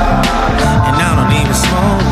And 0.89 0.97
I 0.97 1.11
don't 1.15 1.33
even 1.41 1.55
smoke, 1.55 2.12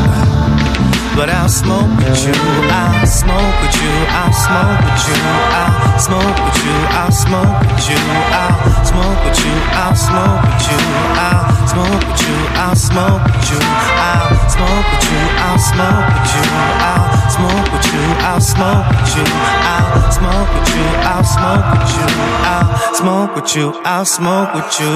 but 1.15 1.29
I'll 1.29 1.49
smoke 1.49 1.89
with 1.97 2.25
you. 2.25 2.33
I'll 2.71 3.05
smoke 3.05 3.55
with 3.61 3.75
you. 3.81 3.93
I'll 4.07 4.31
smoke 4.31 4.79
with 4.85 5.07
you. 5.07 5.19
I'll 5.51 5.99
smoke 5.99 6.37
with 6.39 6.63
you. 6.63 6.77
I'll 6.91 7.11
smoke 7.11 7.61
with 7.67 7.89
you. 7.89 7.97
I'll 8.31 8.75
smoke 8.75 9.19
with 9.25 9.41
you. 9.41 9.57
I'll 9.75 9.95
smoke 9.95 10.41
with 10.47 10.61
you. 10.67 10.79
I'll 11.19 11.65
smoke 11.65 12.01
with 12.07 12.21
you. 12.23 12.39
I'll 12.51 12.75
smoke 12.75 13.23
with 13.31 15.05
you. 15.09 15.21
I'll 15.41 15.59
smoke 15.59 16.01
with 16.01 16.25
you. 16.31 16.45
I'll 16.51 17.31
smoke 17.31 17.67
with 17.71 17.91
you. 17.91 18.05
I'll 18.21 18.41
smoke 18.41 18.87
with 18.91 19.09
you. 19.11 19.27
I'll 19.51 20.11
smoke 20.11 20.49
with 20.53 20.69
you. 20.71 20.71
I'll 20.71 20.71
smoke 20.71 20.71
with 20.71 20.75
you. 20.75 20.87
I'll 21.01 21.25
smoke 21.25 21.65
with 21.75 21.95
you. 21.95 22.07
I'll 22.47 22.95
smoke 22.95 23.35
with 23.35 23.55
you. 23.55 23.67
I'll 23.83 24.05
smoke 24.05 24.53
with 24.53 24.79
you. 24.79 24.95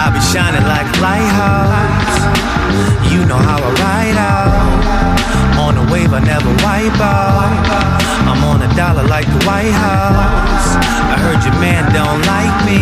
I'll 0.00 0.12
be 0.12 0.20
shining 0.20 0.66
like 0.66 0.88
lighthouse. 1.00 2.61
You 3.12 3.24
know 3.24 3.38
how 3.38 3.58
I 3.60 3.70
ride 3.86 4.18
out. 4.18 5.12
On 5.58 5.76
a 5.76 5.84
wave, 5.92 6.12
I 6.12 6.20
never 6.20 6.50
wipe 6.64 7.00
out. 7.00 8.02
I'm 8.28 8.42
on 8.44 8.62
a 8.62 8.70
dollar 8.74 9.06
like 9.06 9.26
the 9.26 9.42
White 9.46 9.70
House. 9.70 10.76
I 11.12 11.16
heard 11.20 11.44
your 11.44 11.54
man 11.60 11.84
don't 11.92 12.22
like 12.26 12.56
me. 12.66 12.80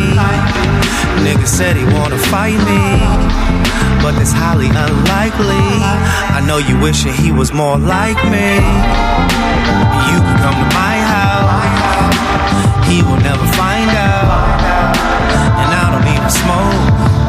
Nigga 1.24 1.46
said 1.46 1.76
he 1.76 1.84
wanna 1.84 2.18
fight 2.32 2.58
me. 2.64 2.80
But 4.02 4.12
that's 4.16 4.32
highly 4.32 4.68
unlikely. 4.68 5.66
I 6.36 6.40
know 6.46 6.58
you 6.58 6.78
wishing 6.80 7.12
he 7.12 7.32
was 7.32 7.52
more 7.52 7.76
like 7.76 8.16
me. 8.24 8.56
You 10.08 10.18
can 10.24 10.36
come 10.40 10.56
to 10.56 10.68
my 10.72 10.96
house. 11.14 11.80
He 12.88 13.02
will 13.02 13.20
never 13.20 13.46
find 13.60 13.90
out. 13.90 14.56
And 15.60 15.68
I 15.74 15.84
don't 15.92 16.08
even 16.14 16.30
smoke 16.30 17.19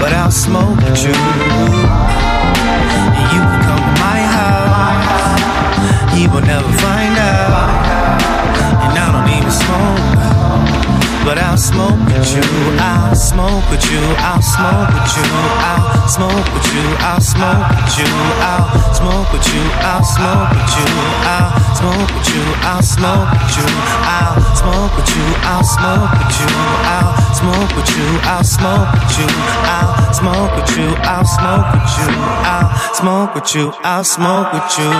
but 0.00 0.12
I'll 0.12 0.30
smoke 0.30 0.76
with 0.76 1.02
you. 1.02 1.16
You 3.32 3.40
can 3.48 3.60
come 3.68 3.80
to 3.80 3.94
my 4.00 4.20
house. 4.36 5.40
He 6.14 6.26
will 6.28 6.42
never 6.42 6.70
find 6.84 7.16
out. 7.16 7.70
And 8.84 8.98
I 8.98 9.06
don't 9.12 9.30
even 9.36 9.50
smoke, 9.50 11.05
but 11.26 11.38
I'll 11.38 11.56
smoke 11.58 11.98
with 12.06 12.34
you. 12.38 12.42
I'll 12.78 13.16
smoke 13.16 13.68
with 13.68 13.82
you. 13.90 13.98
I'll 14.22 14.40
smoke 14.40 14.94
with 14.94 15.16
you. 15.18 15.26
I'll 15.58 16.06
smoke 16.06 16.46
with 16.54 16.70
you. 16.70 16.86
I'll 17.02 17.18
smoke 17.20 17.66
with 17.82 17.98
you. 17.98 18.06
I'll 18.38 18.70
smoke 18.86 19.26
with 19.34 19.42
you. 19.50 19.58
I'll 19.82 20.06
smoke 20.06 20.54
with 20.54 20.70
you. 20.70 20.86
I'll 21.26 21.50
smoke 21.74 22.14
with 22.14 22.30
you. 22.30 22.46
I'll 22.62 22.78
smoke 22.82 23.34
with 23.34 23.58
you. 23.58 23.66
I'll 24.06 24.46
smoke 24.54 24.94
with 24.94 25.10
you. 25.10 25.26
I'll 25.42 25.66
smoke 25.66 26.14
with 26.14 26.38
you. 26.38 26.46
I'll 27.10 27.26
smoke 27.34 27.74
with 27.74 27.90
you. 27.98 28.14
I'll 28.22 28.46
smoke 28.46 28.94
with 28.94 29.18
you. 29.18 29.26
I'll 29.74 30.14
smoke 30.14 30.54
with 30.54 30.70
you. 30.78 30.94
I'll 31.02 31.26
smoke 31.26 31.66
with 31.74 31.90
you. 31.98 32.06
I'll 32.46 32.70
smoke 32.94 33.34
with 33.34 33.50
you. 33.54 33.72
I'll 33.82 34.04
smoke 34.04 34.52
with 34.52 34.78
you. 34.78 34.90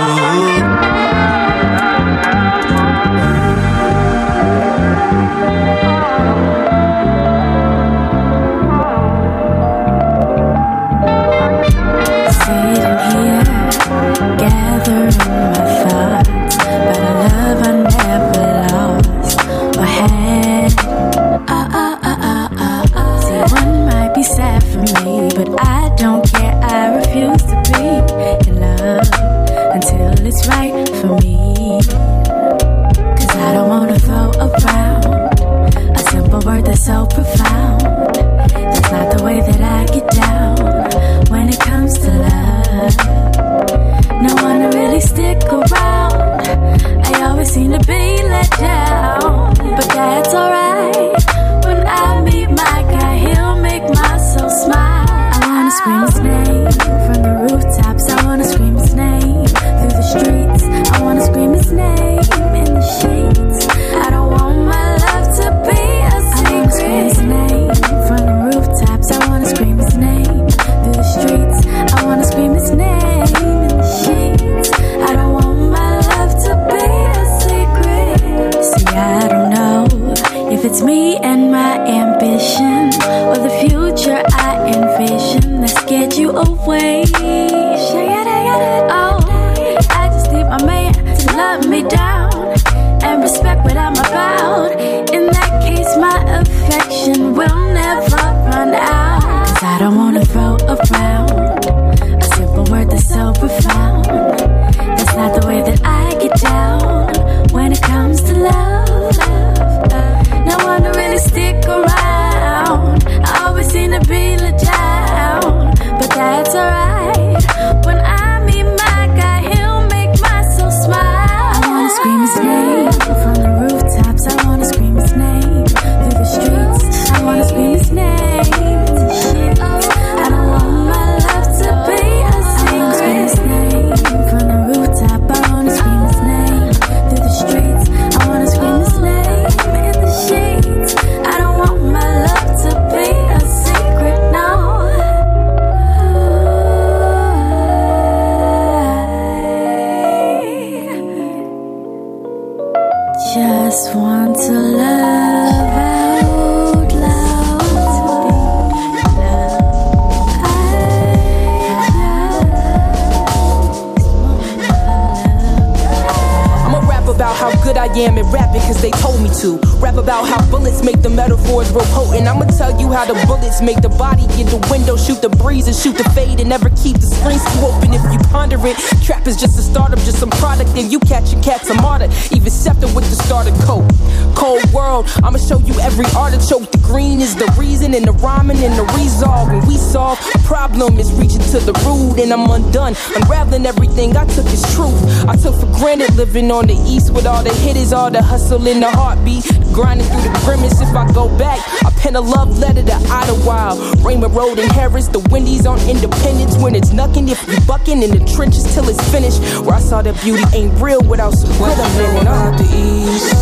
And 192.18 192.32
I'm 192.32 192.48
undone. 192.50 192.94
Unraveling 193.14 193.66
everything 193.66 194.16
I 194.16 194.24
took 194.26 194.46
as 194.46 194.62
truth. 194.74 194.96
I 195.28 195.36
took 195.36 195.54
for 195.54 195.66
granted 195.78 196.14
living 196.14 196.50
on 196.50 196.66
the 196.66 196.74
east 196.86 197.12
with 197.12 197.26
all 197.26 197.42
the 197.42 197.52
hitters, 197.54 197.92
all 197.92 198.10
the 198.10 198.22
hustle 198.22 198.66
in 198.66 198.80
the 198.80 198.90
heartbeat. 198.90 199.44
Grinding 199.72 200.06
through 200.06 200.22
the 200.22 200.40
grimace 200.44 200.80
if 200.80 200.94
I 200.94 201.10
go 201.12 201.28
back. 201.38 201.60
I 201.84 201.90
pen 201.90 202.16
a 202.16 202.20
love 202.20 202.58
letter 202.58 202.82
to 202.82 202.94
Idlewild. 202.94 204.04
Raymond 204.04 204.34
Road 204.34 204.58
in 204.58 204.68
Harris, 204.70 205.08
the 205.08 205.20
Wendy's 205.30 205.66
on 205.66 205.78
Independence. 205.88 206.56
When 206.56 206.74
it's 206.74 206.92
knucking, 206.92 207.28
if 207.28 207.46
you 207.48 207.60
bucking 207.66 208.02
in 208.02 208.10
the 208.10 208.24
trenches 208.34 208.64
till 208.74 208.88
it's 208.88 209.02
finished. 209.10 209.40
Where 209.64 209.74
I 209.74 209.80
saw 209.80 210.02
that 210.02 210.20
beauty 210.22 210.44
ain't 210.54 210.80
real 210.80 211.02
without 211.02 211.34
some 211.34 211.50
rhythm 211.62 211.86
in 212.00 212.16
it. 212.16 212.22
about 212.22 212.58
the 212.58 212.64
East, 212.76 213.34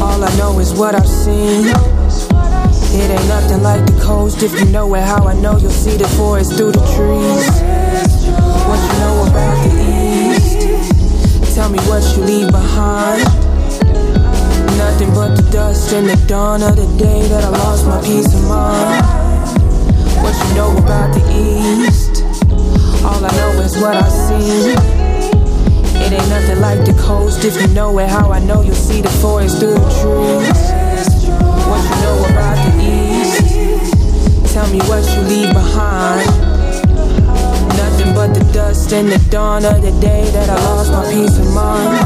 all 0.00 0.22
I 0.22 0.34
know 0.36 0.58
is 0.58 0.72
what 0.72 0.94
I've 0.94 1.06
seen. 1.06 1.99
It 2.92 3.08
ain't 3.08 3.28
nothing 3.28 3.62
like 3.62 3.86
the 3.86 4.00
coast. 4.02 4.42
If 4.42 4.52
you 4.58 4.66
know 4.66 4.92
it, 4.96 5.02
how 5.02 5.28
I 5.28 5.34
know 5.34 5.56
you'll 5.56 5.70
see 5.70 5.96
the 5.96 6.08
forest 6.08 6.56
through 6.56 6.72
the 6.72 6.84
trees. 6.90 7.46
What 8.66 8.80
you 8.82 8.98
know 8.98 9.26
about 9.30 9.56
the 9.62 9.72
East? 9.78 11.54
Tell 11.54 11.70
me 11.70 11.78
what 11.86 12.02
you 12.16 12.24
leave 12.24 12.50
behind. 12.50 13.22
Nothing 14.76 15.14
but 15.14 15.36
the 15.36 15.48
dust 15.52 15.92
and 15.92 16.08
the 16.08 16.16
dawn 16.26 16.64
of 16.64 16.74
the 16.74 16.86
day 16.98 17.28
that 17.28 17.44
I 17.44 17.50
lost 17.50 17.86
my 17.86 18.00
peace 18.02 18.34
of 18.34 18.42
mind. 18.48 19.06
What 20.22 20.34
you 20.34 20.54
know 20.56 20.76
about 20.76 21.14
the 21.14 21.22
East? 21.30 22.24
All 23.04 23.24
I 23.24 23.30
know 23.38 23.62
is 23.62 23.76
what 23.78 23.94
I 23.94 24.08
see. 24.08 24.74
It 26.04 26.12
ain't 26.12 26.28
nothing 26.28 26.60
like 26.60 26.84
the 26.84 27.00
coast. 27.00 27.44
If 27.44 27.54
you 27.60 27.68
know 27.68 27.96
it, 28.00 28.08
how 28.08 28.32
I 28.32 28.40
know 28.40 28.62
you'll 28.62 28.74
see 28.74 29.00
the 29.00 29.10
forest 29.22 29.60
through 29.60 29.74
the 29.74 29.90
trees. 30.02 30.79
Tell 34.60 34.72
me 34.72 34.80
what 34.80 35.02
you 35.14 35.22
leave 35.22 35.54
behind. 35.54 36.26
Nothing 37.80 38.14
but 38.14 38.34
the 38.34 38.46
dust 38.52 38.92
and 38.92 39.10
the 39.10 39.18
dawn 39.30 39.64
of 39.64 39.80
the 39.80 39.90
day 40.02 40.30
that 40.32 40.50
I 40.50 40.54
lost 40.66 40.92
my 40.92 41.10
peace 41.10 41.38
of 41.38 41.46
mind. 41.54 41.96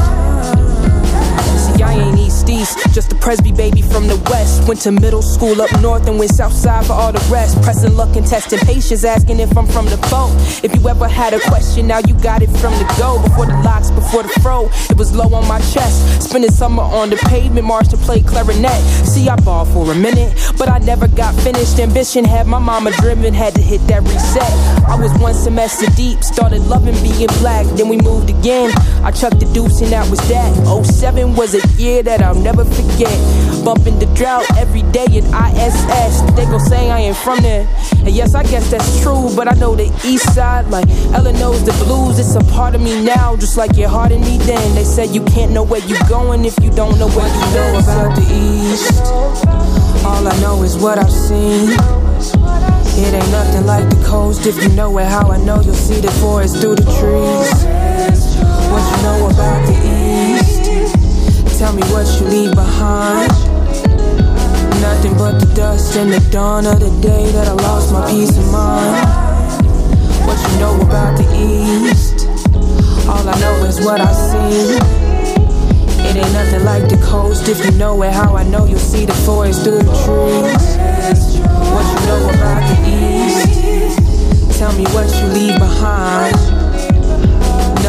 See, 1.59 1.83
I 1.83 1.95
ain't 1.95 2.17
Just 2.45 3.11
a 3.11 3.15
Presby 3.15 3.51
baby 3.51 3.81
from 3.81 4.07
the 4.07 4.17
West. 4.29 4.67
Went 4.67 4.79
to 4.81 4.91
middle 4.91 5.23
school 5.23 5.59
up 5.61 5.81
north 5.81 6.07
and 6.07 6.19
went 6.19 6.31
south 6.31 6.53
side 6.53 6.85
for 6.85 6.93
all 6.93 7.11
the 7.11 7.19
rest. 7.31 7.59
Pressing 7.63 7.95
luck 7.97 8.15
and 8.15 8.25
testing 8.25 8.59
patience, 8.59 9.03
asking 9.03 9.39
if 9.39 9.57
I'm 9.57 9.65
from 9.65 9.85
the 9.87 9.97
boat. 10.11 10.31
If 10.63 10.75
you 10.75 10.87
ever 10.87 11.07
had 11.07 11.33
a 11.33 11.39
question, 11.39 11.87
now 11.87 11.99
you 12.05 12.13
got 12.21 12.43
it 12.43 12.49
from 12.61 12.73
the 12.73 12.85
go. 12.99 13.19
Before 13.23 13.47
the 13.47 13.57
locks, 13.63 13.89
before 13.89 14.21
the 14.21 14.29
fro, 14.41 14.69
it 14.91 14.97
was 14.97 15.15
low 15.15 15.33
on 15.33 15.47
my 15.47 15.59
chest. 15.73 16.21
Spending 16.21 16.51
summer 16.51 16.83
on 16.83 17.09
the 17.09 17.17
pavement, 17.17 17.65
marched 17.65 17.91
to 17.91 17.97
play 17.97 18.21
clarinet. 18.21 18.79
See, 19.05 19.27
I 19.27 19.35
balled 19.37 19.69
for 19.69 19.91
a 19.91 19.95
minute, 19.95 20.31
but 20.57 20.69
I 20.69 20.77
never 20.77 21.07
got 21.07 21.33
finished. 21.41 21.79
Ambition 21.79 22.25
had 22.25 22.45
my 22.45 22.59
mama 22.59 22.91
driven, 22.91 23.33
had 23.33 23.55
to 23.55 23.61
hit 23.61 23.81
that 23.87 24.03
reset. 24.03 24.51
I 24.87 24.95
was 25.01 25.11
one 25.19 25.33
semester 25.33 25.87
deep, 25.95 26.23
started 26.23 26.61
loving 26.67 26.95
being 27.01 27.27
black. 27.39 27.65
Then 27.75 27.89
we 27.89 27.97
moved 27.97 28.29
again. 28.29 28.71
I 29.03 29.09
chucked 29.09 29.39
the 29.39 29.51
deuce 29.51 29.81
and 29.81 29.91
that 29.91 30.07
was 30.11 30.19
that. 30.29 30.53
07 30.85 31.35
was 31.35 31.55
a 31.55 31.67
year 31.81 32.03
that 32.03 32.21
I'll 32.35 32.41
never 32.41 32.65
forget. 32.65 33.15
Bumping 33.63 33.97
the 33.97 34.05
drought 34.13 34.45
every 34.57 34.83
day 34.91 35.05
in 35.05 35.23
ISS. 35.25 36.21
They 36.35 36.45
gon' 36.45 36.59
say 36.59 36.91
I 36.91 36.99
ain't 36.99 37.17
from 37.17 37.39
there. 37.41 37.67
And 37.99 38.09
yes, 38.09 38.35
I 38.35 38.43
guess 38.43 38.69
that's 38.69 39.01
true, 39.01 39.33
but 39.35 39.47
I 39.47 39.55
know 39.57 39.75
the 39.75 39.85
east 40.03 40.35
side, 40.35 40.67
like 40.67 40.87
Ella 41.13 41.31
knows 41.33 41.63
the 41.63 41.71
blues. 41.85 42.19
It's 42.19 42.35
a 42.35 42.43
part 42.53 42.75
of 42.75 42.81
me 42.81 43.01
now, 43.03 43.37
just 43.37 43.57
like 43.57 43.77
your 43.77 43.89
heart 43.89 44.11
in 44.11 44.21
me 44.21 44.37
then. 44.39 44.75
They 44.75 44.83
said 44.83 45.09
you 45.15 45.23
can't 45.25 45.51
know 45.51 45.63
where 45.63 45.81
you 45.87 45.97
going 46.09 46.43
if 46.45 46.55
you 46.61 46.69
don't 46.71 46.99
know 46.99 47.07
where 47.09 47.27
you 47.27 47.45
know 47.55 47.79
about 47.79 48.15
the 48.15 48.25
east. 48.29 49.01
All 50.05 50.27
I 50.27 50.37
know 50.41 50.61
is 50.61 50.77
what 50.77 50.99
I've 50.99 51.11
seen. 51.11 51.69
It 52.97 53.13
ain't 53.13 53.31
nothing 53.31 53.65
like 53.65 53.89
the 53.89 54.03
coast. 54.05 54.45
If 54.45 54.61
you 54.61 54.69
know 54.69 54.97
it, 54.99 55.05
how 55.05 55.31
I 55.31 55.37
know 55.37 55.61
you'll 55.61 55.73
see 55.73 56.01
the 56.01 56.11
forest 56.11 56.57
through 56.61 56.75
the 56.75 56.83
trees. 56.99 57.65
What 58.69 58.83
you 58.91 59.03
know 59.03 59.29
about 59.31 59.65
the 59.67 59.73
east? 59.73 59.94
Tell 61.57 61.71
me 61.71 61.83
what 61.83 62.05
you 62.19 62.27
leave 62.27 62.53
behind. 62.53 63.29
Nothing 64.81 65.17
but 65.17 65.39
the 65.39 65.49
dust 65.55 65.95
and 65.95 66.11
the 66.11 66.19
dawn 66.29 66.65
of 66.65 66.81
the 66.81 66.89
day 67.01 67.31
that 67.31 67.47
I 67.47 67.53
lost 67.53 67.93
my 67.93 68.11
peace 68.11 68.37
of 68.37 68.51
mind. 68.51 69.07
What 70.27 70.37
you 70.51 70.59
know 70.59 70.75
about 70.81 71.17
the 71.17 71.23
east? 71.33 72.27
All 73.07 73.27
I 73.27 73.39
know 73.39 73.63
is 73.63 73.79
what 73.79 74.01
I 74.01 74.11
see. 74.11 74.75
It 76.03 76.17
ain't 76.17 76.33
nothing 76.33 76.65
like 76.65 76.89
the 76.89 76.97
coast. 76.97 77.47
If 77.47 77.63
you 77.63 77.71
know 77.71 78.03
it, 78.03 78.11
how 78.11 78.35
I 78.35 78.43
know 78.43 78.65
you'll 78.65 78.77
see 78.77 79.05
the 79.05 79.13
forest 79.13 79.63
through 79.63 79.79
the 79.79 79.95
trees. 80.03 80.65
What 81.71 81.85
you 81.87 82.07
know 82.07 82.29
about 82.35 82.67
the 82.67 82.77
east? 82.89 84.59
Tell 84.59 84.73
me 84.73 84.83
what 84.91 85.07
you 85.21 85.27
leave 85.27 85.57
behind. 85.57 86.54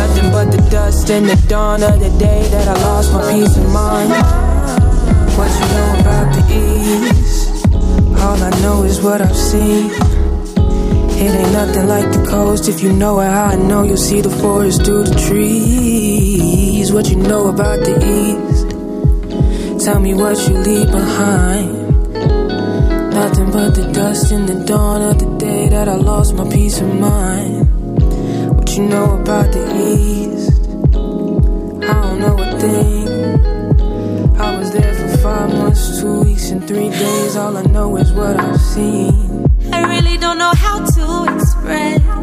Nothing 0.07 0.31
but 0.31 0.53
the 0.53 0.70
dust 0.70 1.11
and 1.11 1.28
the 1.28 1.35
dawn 1.49 1.83
of 1.83 1.99
the 1.99 2.11
day 2.16 2.47
that 2.51 2.69
I 2.69 2.74
lost 2.85 3.12
my 3.12 3.23
peace 3.33 3.57
of 3.57 3.69
mind. 3.73 4.11
What 5.37 5.51
you 5.59 5.66
know 5.74 5.91
about 6.01 6.28
the 6.37 6.43
east? 6.62 7.66
All 8.23 8.39
I 8.41 8.51
know 8.62 8.85
is 8.85 9.01
what 9.01 9.20
I've 9.20 9.37
seen. 9.37 9.91
It 11.19 11.33
ain't 11.41 11.53
nothing 11.53 11.89
like 11.89 12.12
the 12.12 12.24
coast. 12.24 12.69
If 12.69 12.85
you 12.85 12.93
know 12.93 13.19
it, 13.19 13.27
how 13.27 13.47
I 13.47 13.57
know 13.57 13.83
you'll 13.83 13.97
see 13.97 14.20
the 14.20 14.31
forest 14.31 14.85
through 14.85 15.05
the 15.05 15.19
trees. 15.28 16.93
What 16.93 17.11
you 17.11 17.16
know 17.16 17.49
about 17.49 17.81
the 17.81 17.97
east? 17.99 19.85
Tell 19.85 19.99
me 19.99 20.15
what 20.15 20.39
you 20.49 20.55
leave 20.55 20.91
behind. 20.93 21.73
Nothing 23.12 23.51
but 23.51 23.74
the 23.74 23.91
dust 23.93 24.31
in 24.31 24.47
the 24.47 24.65
dawn 24.66 25.03
of 25.03 25.19
the 25.19 25.37
day 25.37 25.69
that 25.69 25.89
I 25.89 25.97
lost 25.97 26.37
my 26.37 26.49
peace 26.49 26.81
of 26.81 26.95
mind. 26.95 27.76
You 28.77 28.82
know 28.89 29.15
about 29.19 29.53
the 29.53 29.65
east? 29.89 30.53
I 31.82 31.94
don't 32.03 32.20
know 32.20 32.36
a 32.39 32.61
thing. 32.61 34.36
I 34.39 34.59
was 34.59 34.70
there 34.70 34.93
for 34.93 35.16
five 35.16 35.48
months, 35.48 35.98
two 35.98 36.24
weeks, 36.24 36.51
and 36.51 36.62
three 36.69 36.90
days. 36.90 37.36
All 37.36 37.57
I 37.57 37.62
know 37.62 37.97
is 37.97 38.12
what 38.12 38.39
I've 38.39 38.61
seen. 38.61 39.47
I 39.73 39.81
really 39.94 40.19
don't 40.19 40.36
know 40.36 40.53
how 40.55 40.85
to 40.85 41.35
express 41.35 42.15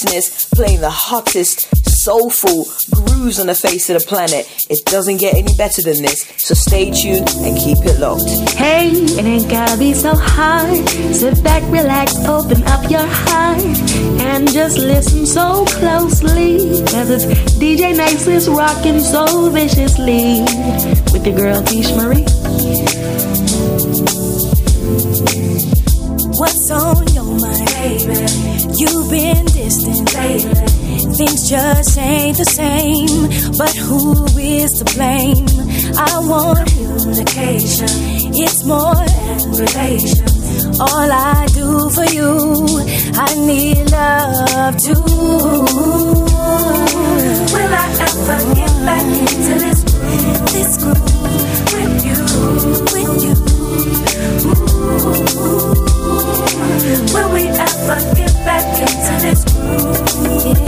DJ 0.00 0.12
Niceness, 0.12 0.46
playing 0.46 0.80
the 0.80 0.90
hottest, 0.90 1.68
soulful 1.88 2.64
grooves 2.90 3.38
on 3.38 3.46
the 3.46 3.54
face 3.54 3.90
of 3.90 4.00
the 4.00 4.06
planet. 4.06 4.46
It 4.70 4.84
doesn't 4.86 5.18
get 5.18 5.34
any 5.34 5.54
better 5.56 5.82
than 5.82 6.02
this, 6.02 6.22
so 6.38 6.54
stay 6.54 6.90
tuned 6.90 7.28
and 7.40 7.56
keep 7.58 7.78
it 7.84 7.98
locked. 7.98 8.28
Hey, 8.50 8.90
it 8.90 9.24
ain't 9.24 9.50
gotta 9.50 9.78
be 9.78 9.92
so 9.92 10.14
hard. 10.14 10.88
Sit 11.14 11.42
back, 11.44 11.62
relax, 11.70 12.16
open 12.26 12.62
up 12.64 12.90
your 12.90 13.06
heart, 13.06 13.62
and 14.20 14.50
just 14.50 14.78
listen 14.78 15.26
so 15.26 15.64
closely. 15.66 16.58
Cause 16.86 17.10
it's 17.10 17.24
DJ 17.58 17.96
Niceness 17.96 18.48
rocking 18.48 19.00
so 19.00 19.50
viciously 19.50 20.40
with 21.12 21.26
your 21.26 21.36
girl 21.36 21.62
Tish 21.62 21.90
Marie. 21.96 22.24
What's 26.38 26.70
on 26.70 27.06
your 27.12 27.24
mind, 27.24 27.66
baby? 27.66 28.49
You've 28.80 29.10
been 29.10 29.44
distant 29.44 30.14
lately. 30.14 30.54
Things 31.12 31.50
just 31.50 31.98
ain't 31.98 32.38
the 32.38 32.46
same. 32.46 33.28
But 33.58 33.76
who 33.76 34.24
is 34.38 34.72
to 34.80 34.86
blame? 34.96 35.44
I 35.98 36.18
want 36.24 36.66
communication. 36.72 37.90
It's 38.40 38.64
more 38.64 38.94
than 38.94 39.52
relation. 39.52 40.24
All 40.80 41.12
I 41.12 41.46
do 41.52 41.90
for 41.90 42.08
you, 42.08 42.32
I 43.20 43.34
need 43.44 43.90
love 43.92 44.78
too. 44.78 44.94
Will 47.52 47.74
I 47.76 47.86
ever 48.08 48.40
get 48.54 48.72
back 48.88 49.04
into 49.04 49.54
this? 49.60 49.80
This 50.54 50.78
groove 50.80 51.04
with 51.74 52.00
you, 52.06 52.16
with 52.94 53.24
you. 55.84 55.89
Will 56.90 57.30
we 57.32 57.46
ever 57.46 57.98
get 58.16 58.34
back 58.44 58.66
into 58.82 59.12
this 59.22 59.44
groove? 59.54 60.58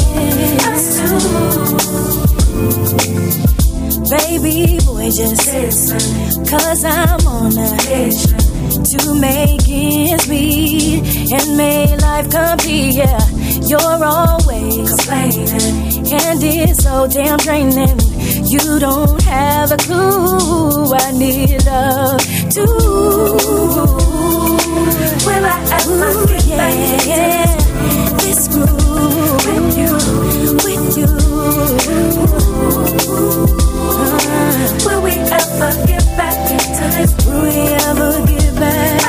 Us 0.71 0.85
two. 0.99 1.19
Baby 4.09 4.79
boy, 4.87 5.11
just 5.11 5.47
listen. 5.53 5.99
Cause 6.47 6.85
I'm 6.85 7.27
on 7.27 7.59
a 7.59 7.75
mission 7.91 8.39
to 8.39 9.15
make 9.21 9.69
ends 9.69 10.29
meet 10.29 11.33
and 11.33 11.57
make 11.57 12.01
life 12.01 12.31
complete. 12.31 12.95
Yeah, 12.95 13.19
you're 13.67 14.05
always 14.05 14.91
complaining, 14.91 16.07
and 16.13 16.41
it's 16.41 16.85
so 16.85 17.09
damn 17.09 17.39
draining. 17.39 17.99
You 18.47 18.79
don't 18.79 19.21
have 19.23 19.73
a 19.73 19.77
clue. 19.77 20.95
I 20.95 21.11
need 21.11 21.65
love 21.67 22.21
too. 22.49 24.12
Will 25.25 25.45
I 25.45 25.57
ever 25.79 26.27
get 26.27 26.47
back 26.57 26.75
into 26.75 28.17
this 28.17 28.49
groove 28.49 29.47
with 29.47 29.79
you? 29.79 29.93
With 30.65 30.97
you. 30.99 31.07
Will 34.85 35.01
we 35.03 35.13
ever 35.13 35.73
get 35.87 36.05
back 36.17 36.51
into 36.51 36.85
this? 36.97 37.13
Will 37.25 37.43
we 37.43 37.55
ever 37.87 38.13
get 38.27 38.55
back? 38.57 39.03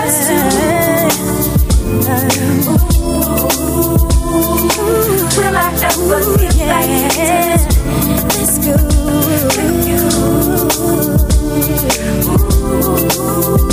Will 5.36 5.56
I 5.58 5.60
ever 5.82 6.20
get 6.38 6.56
back 6.60 6.90
into 6.90 7.26
this 8.30 8.54
groove 8.60 9.50
with 9.58 9.88
you? 13.68 13.73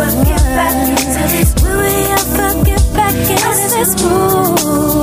will 0.00 1.80
we 1.80 1.92
ever 2.18 2.64
get 2.64 2.84
back 2.94 3.14
in 3.14 3.70
this 3.74 3.92
mood? 4.02 5.00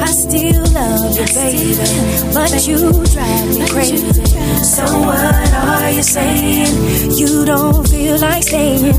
I 0.00 0.10
still 0.12 0.64
love 0.72 1.16
you, 1.16 1.26
baby, 1.34 1.74
but 2.34 2.66
you 2.66 2.92
drive 3.14 3.48
me 3.48 3.68
crazy. 3.68 4.12
So 4.62 4.84
what 5.06 5.54
are 5.54 5.90
you 5.90 6.02
saying? 6.02 6.74
You 7.16 7.44
don't 7.44 7.88
feel 7.88 8.18
like 8.18 8.42
staying. 8.42 8.92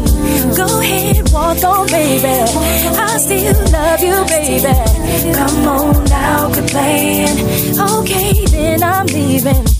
Go 0.56 0.80
ahead, 0.80 1.31
walk 1.31 1.64
on, 1.64 1.88
baby. 1.88 2.27
I 2.27 3.18
still 3.18 3.72
love 3.72 4.02
you, 4.02 4.26
baby. 4.26 5.34
Come 5.34 5.68
on 5.68 6.03
now, 6.06 6.53
complain. 6.53 7.30
Okay, 7.80 8.45
then 8.48 8.84
I'm 8.84 9.06
leaving. 9.07 9.79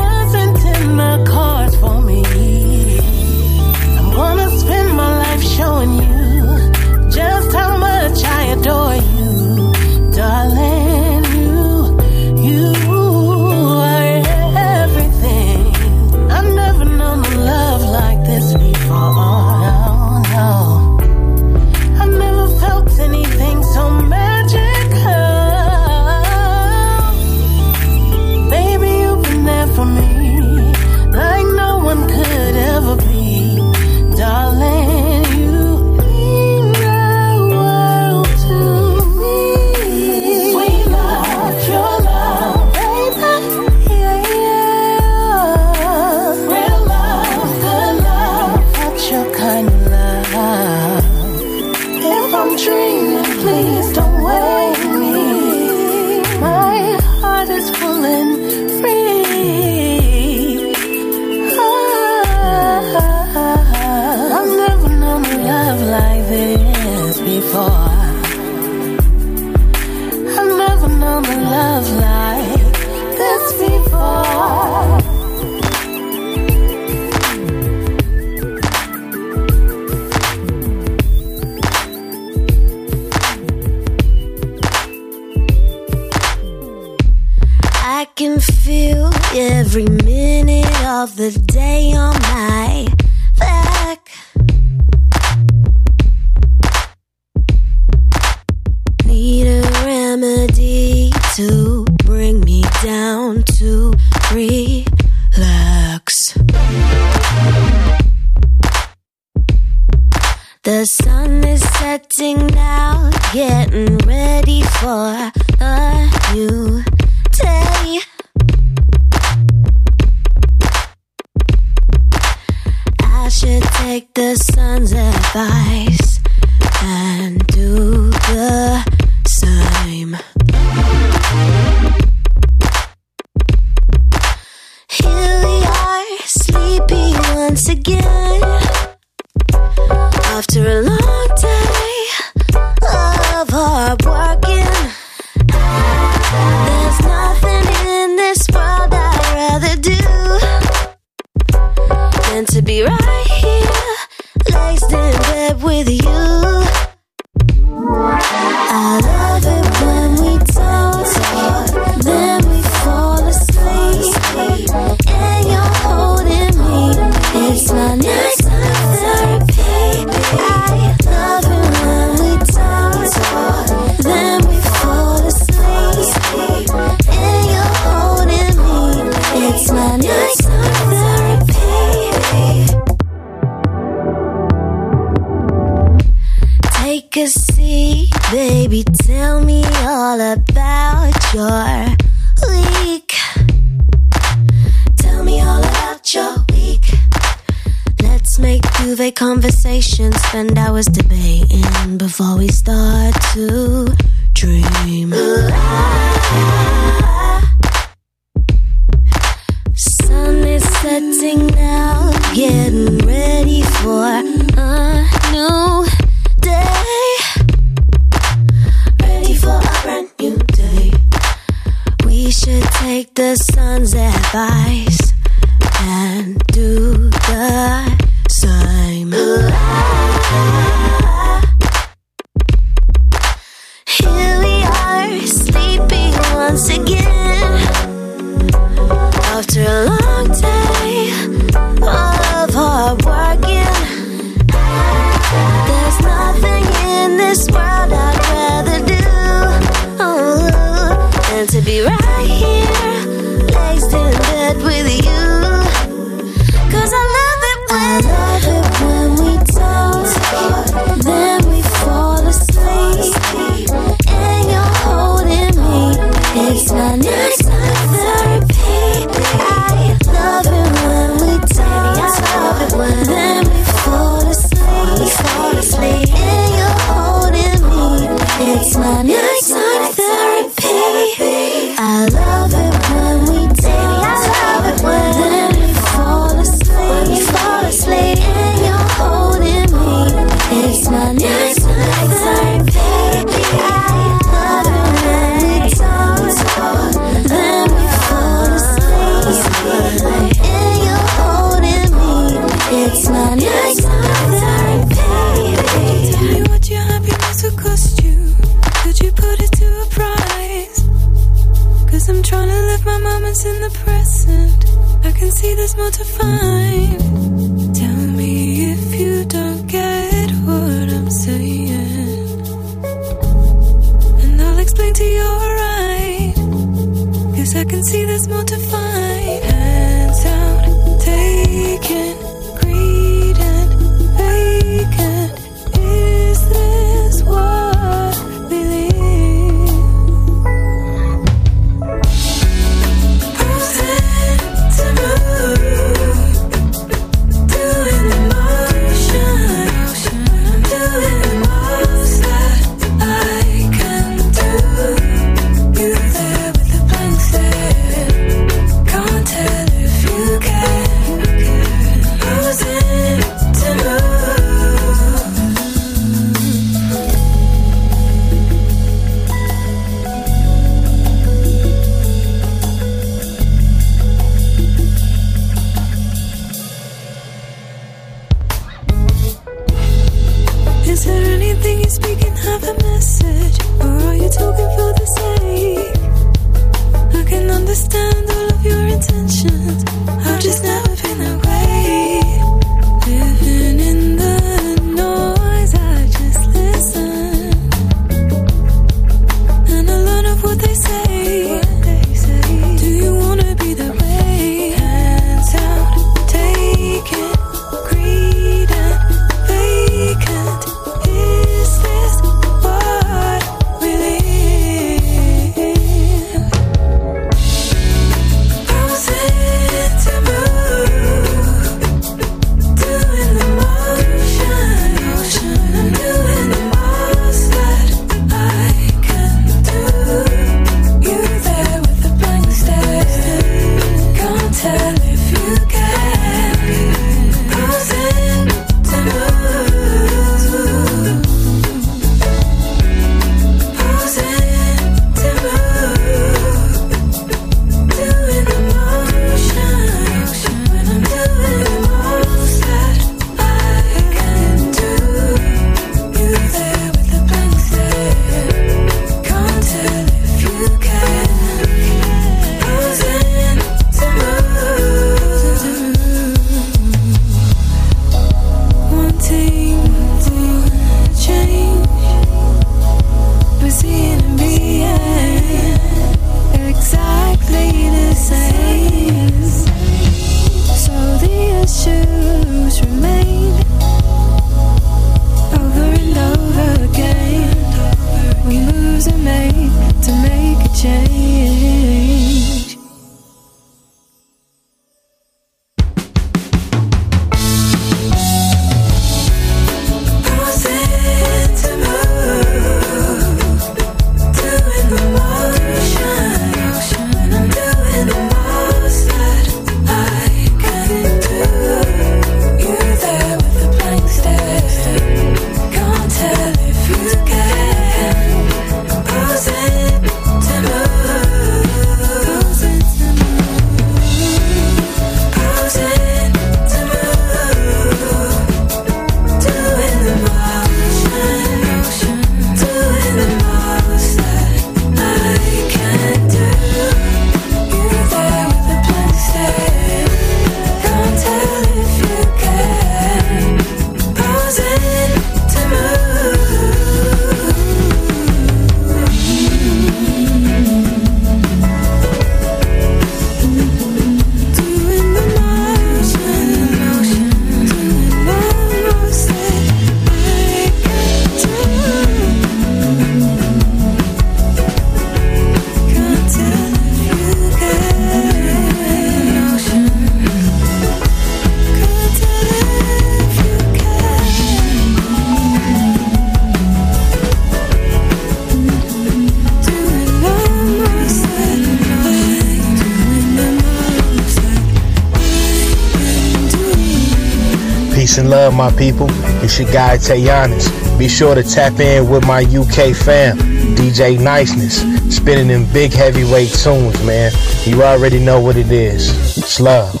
up, 588.51 588.57
my 588.57 588.71
people? 588.77 589.07
It's 589.43 589.59
your 589.59 589.71
guy 589.71 589.97
Tayanis. 589.97 590.67
Be 590.97 591.07
sure 591.07 591.35
to 591.35 591.43
tap 591.43 591.79
in 591.79 592.09
with 592.09 592.25
my 592.25 592.41
UK 592.41 592.95
fam, 592.95 593.37
DJ 593.75 594.19
Niceness, 594.19 594.81
spinning 595.15 595.47
them 595.47 595.71
big 595.73 595.93
heavyweight 595.93 596.49
tunes, 596.49 597.03
man. 597.03 597.31
You 597.65 597.83
already 597.83 598.19
know 598.19 598.39
what 598.39 598.57
it 598.57 598.71
is. 598.71 599.37
It's 599.37 599.59
love. 599.59 600.00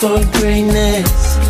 for 0.00 0.18
greatness. 0.32 1.49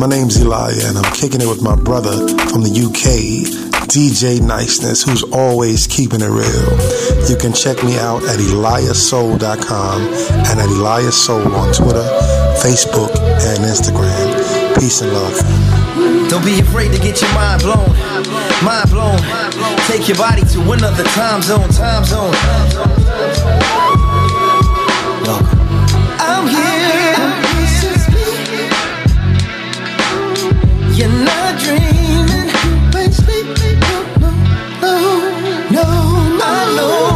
My 0.00 0.06
name's 0.06 0.40
Elia, 0.40 0.88
and 0.88 0.96
I'm 0.96 1.12
kicking 1.12 1.42
it 1.42 1.46
with 1.46 1.60
my 1.60 1.76
brother 1.76 2.26
from 2.48 2.62
the 2.64 2.72
UK, 2.72 3.44
DJ 3.84 4.40
Niceness, 4.40 5.02
who's 5.02 5.22
always 5.24 5.86
keeping 5.86 6.22
it 6.22 6.32
real. 6.32 6.72
You 7.28 7.36
can 7.36 7.52
check 7.52 7.84
me 7.84 7.98
out 7.98 8.24
at 8.24 8.40
eliasoul.com 8.40 10.00
and 10.00 10.56
at 10.56 10.68
eliasoul 10.72 11.52
on 11.52 11.74
Twitter, 11.74 12.08
Facebook, 12.64 13.12
and 13.44 13.60
Instagram. 13.60 14.80
Peace 14.80 15.02
and 15.02 15.12
love. 15.12 15.36
Don't 16.30 16.46
be 16.46 16.58
afraid 16.60 16.92
to 16.92 16.98
get 16.98 17.20
your 17.20 17.34
mind 17.34 17.60
blown. 17.60 17.92
Mind 18.64 18.88
blown. 18.88 19.20
Take 19.84 20.08
your 20.08 20.16
body 20.16 20.48
to 20.48 20.72
another 20.72 21.04
time 21.12 21.42
zone. 21.42 21.68
Time 21.68 22.06
zone. 22.06 22.32
Time 22.32 22.70
zone. 22.70 23.79
dreaming. 31.62 32.48
Wait, 32.94 33.12
sleep, 33.12 33.46
no, 33.80 33.98
no, 34.20 34.30
no, 34.80 34.94
no, 35.70 35.84
my 36.38 36.74
no. 36.76 37.09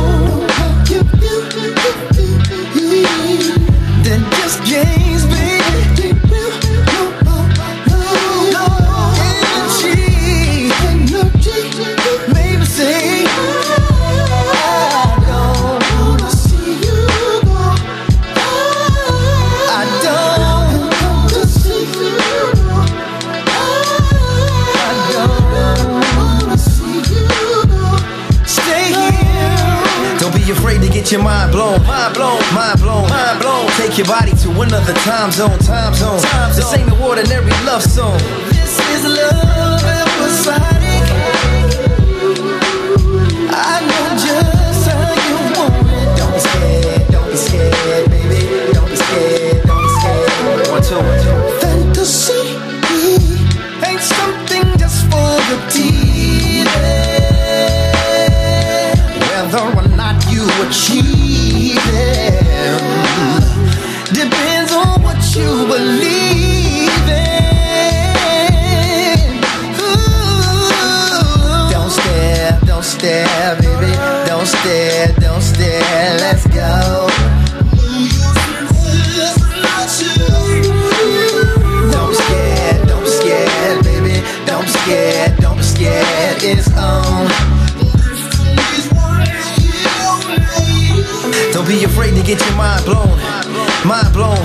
get 31.04 31.12
your 31.12 31.22
mind 31.22 31.52
blown, 31.52 31.82
mind 31.86 32.14
blown, 32.14 32.40
mind 32.54 32.80
blown, 32.80 33.08
mind 33.10 33.40
blown. 33.40 33.66
Take 33.76 33.98
your 33.98 34.06
body 34.06 34.32
to 34.32 34.48
another 34.62 34.94
time 35.04 35.30
zone, 35.30 35.58
time 35.58 35.92
zone. 35.92 36.20
This 36.56 36.72
ain't 36.72 36.88
no 36.88 37.08
ordinary 37.08 37.50
love 37.66 37.82
song. 37.82 38.18
mind 92.56 92.84
blown, 92.84 93.18
mind 93.86 94.12
blown. 94.12 94.38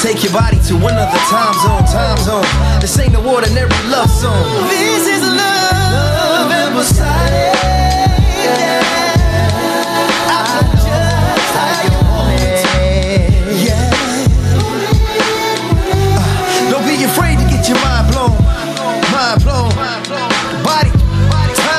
Take 0.00 0.22
your 0.22 0.32
body 0.32 0.58
to 0.68 0.74
another 0.76 1.18
time 1.30 1.54
zone, 1.62 1.84
time 1.86 2.18
zone. 2.18 2.80
This 2.80 2.98
ain't 2.98 3.12
no 3.12 3.20
ordinary 3.24 3.70
love 3.88 4.10
song. 4.10 4.68
This 4.68 5.06
is 5.06 5.22
love, 5.22 6.50
love 6.50 6.50
and 6.50 6.76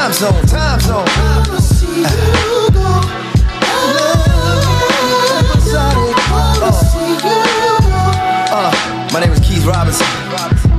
time 0.08 0.14
zone, 0.14 0.46
time 0.48 0.77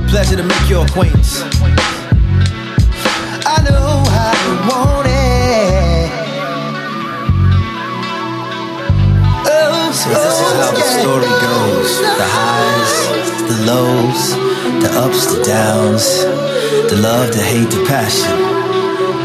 pleasure 0.09 0.35
to 0.35 0.43
make 0.43 0.67
your 0.67 0.85
acquaintance. 0.85 1.41
I 3.45 3.61
know 3.63 4.01
how 4.09 4.33
you 4.43 4.53
want 4.67 5.05
it. 5.07 6.09
Oh, 9.45 9.91
so 9.93 10.09
this 10.09 10.37
is 10.41 10.51
how 10.57 10.71
the 10.71 10.81
story 10.97 11.29
goes 11.45 11.91
the 12.01 12.27
highs, 12.37 12.93
the 13.49 13.57
lows, 13.69 14.21
the 14.81 14.89
ups, 14.97 15.21
the 15.35 15.43
downs, 15.43 16.05
the 16.89 16.97
love, 17.03 17.31
the 17.31 17.43
hate, 17.43 17.69
the 17.69 17.85
passion, 17.85 18.33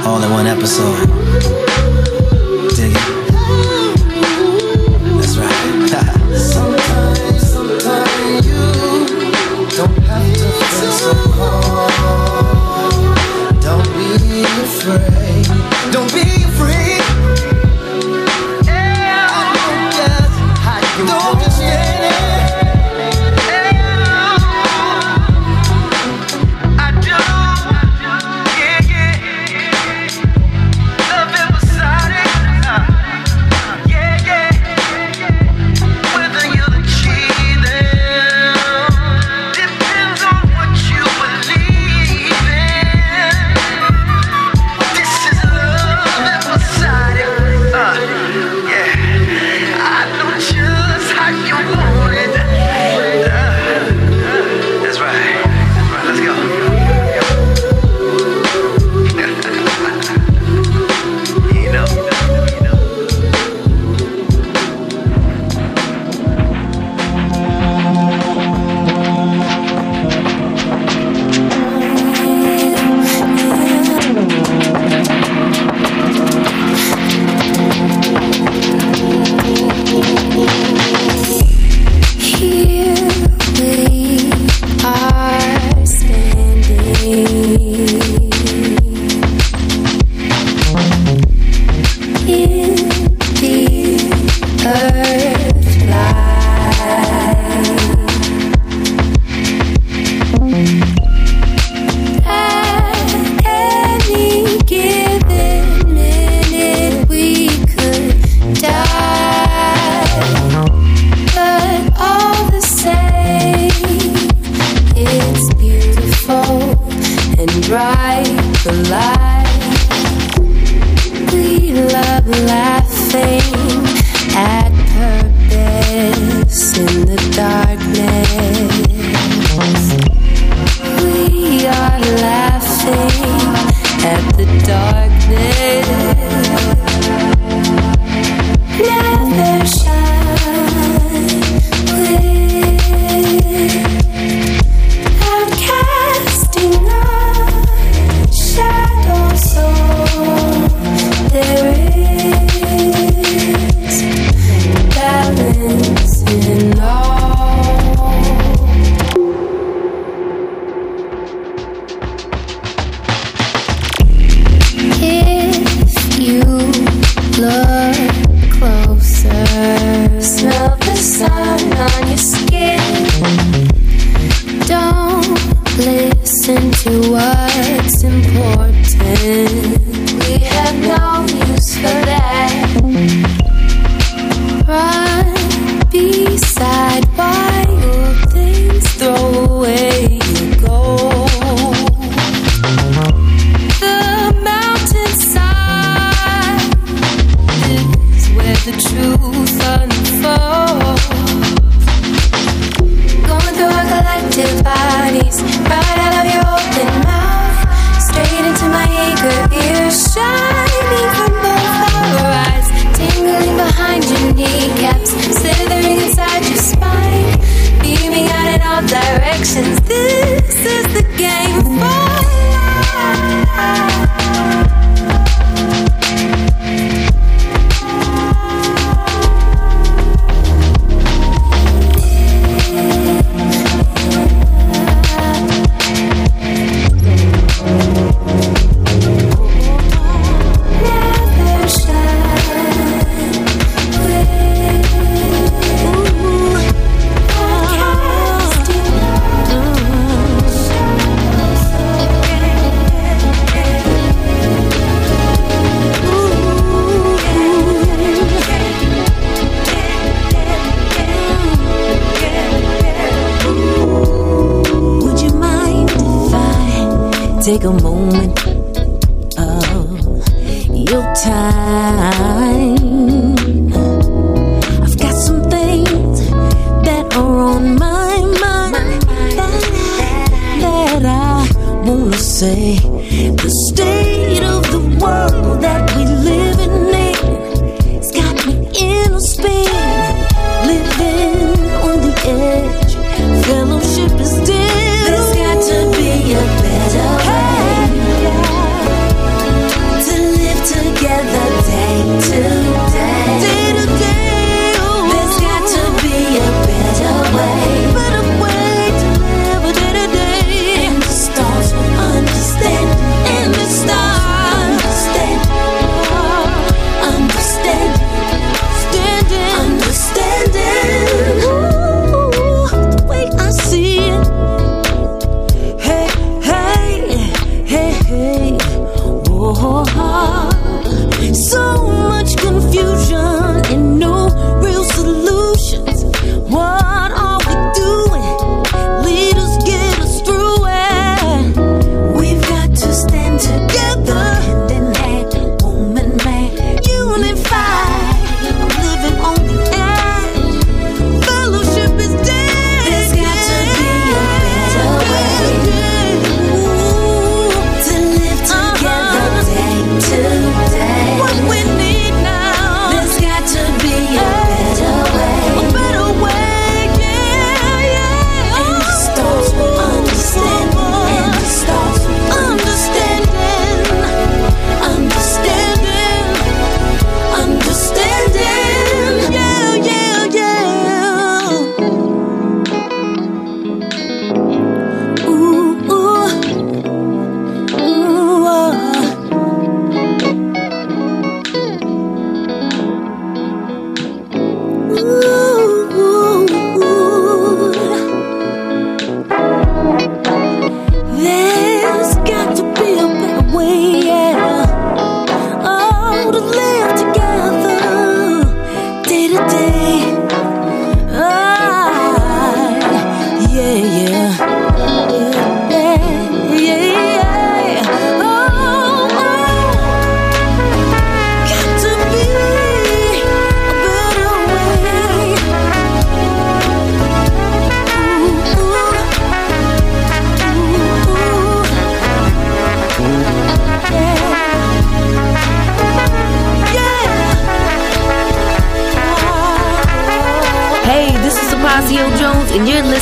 all 0.07 0.23
in 0.23 0.31
one 0.33 0.47
episode. 0.47 1.64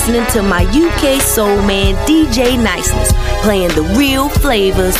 listening 0.07 0.27
to 0.33 0.43
my 0.43 0.63
UK 0.65 1.21
soul 1.23 1.63
man, 1.63 1.95
DJ 2.09 2.61
Niceness, 2.61 3.13
playing 3.43 3.69
the 3.69 3.83
real 3.97 4.29
flavors. 4.29 4.97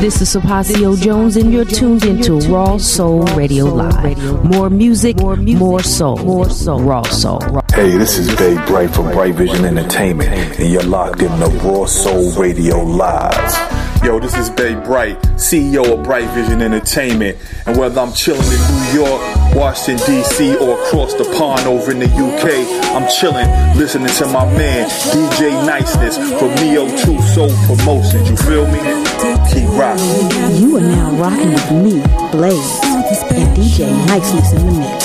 This 0.00 0.22
is 0.22 0.34
Sapasio 0.34 0.98
Jones, 0.98 1.36
and 1.36 1.52
you're 1.52 1.66
tuned 1.66 2.06
into 2.06 2.38
Raw 2.48 2.78
Soul 2.78 3.24
Radio 3.34 3.66
Live. 3.66 4.44
More 4.44 4.70
music, 4.70 5.18
more 5.18 5.82
soul, 5.82 6.16
more 6.16 6.48
soul, 6.48 6.80
raw 6.80 7.02
soul. 7.02 7.40
Hey, 7.74 7.98
this 7.98 8.16
is 8.16 8.34
Dave 8.36 8.64
Bright 8.66 8.94
from 8.94 9.10
Bright 9.10 9.34
Vision 9.34 9.66
Entertainment, 9.66 10.30
and 10.58 10.72
you're 10.72 10.82
locked 10.84 11.20
in 11.20 11.38
the 11.38 11.48
Raw 11.62 11.84
Soul 11.84 12.32
Radio 12.32 12.82
Live. 12.82 13.85
Yo, 14.06 14.20
this 14.20 14.36
is 14.36 14.48
Bay 14.50 14.72
Bright, 14.72 15.20
CEO 15.34 15.98
of 15.98 16.04
Bright 16.04 16.32
Vision 16.32 16.62
Entertainment. 16.62 17.36
And 17.66 17.76
whether 17.76 18.00
I'm 18.00 18.12
chilling 18.12 18.40
in 18.40 18.94
New 18.94 19.02
York, 19.02 19.20
Washington, 19.52 20.06
D.C., 20.06 20.56
or 20.58 20.80
across 20.80 21.14
the 21.14 21.24
pond 21.36 21.66
over 21.66 21.90
in 21.90 21.98
the 21.98 22.06
UK, 22.06 22.94
I'm 22.94 23.10
chilling, 23.10 23.48
listening 23.76 24.06
to 24.06 24.26
my 24.26 24.44
man, 24.56 24.88
DJ 25.10 25.50
Niceness 25.66 26.18
from 26.38 26.54
Neo 26.54 26.86
to 26.86 27.20
Soul 27.34 27.50
Promotions. 27.66 28.30
You 28.30 28.36
feel 28.36 28.64
me? 28.70 28.78
Keep 29.50 29.70
rocking. 29.74 30.54
You 30.54 30.76
are 30.76 30.80
now 30.82 31.10
rocking 31.16 31.50
with 31.50 31.72
me, 31.72 32.00
Blaze, 32.30 32.78
and 32.84 33.56
DJ 33.56 33.90
Niceness 34.06 34.52
in 34.52 34.66
the 34.66 34.72
mix. 34.78 35.04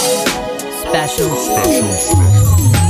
Special. 0.83 1.27
Special. 1.27 2.80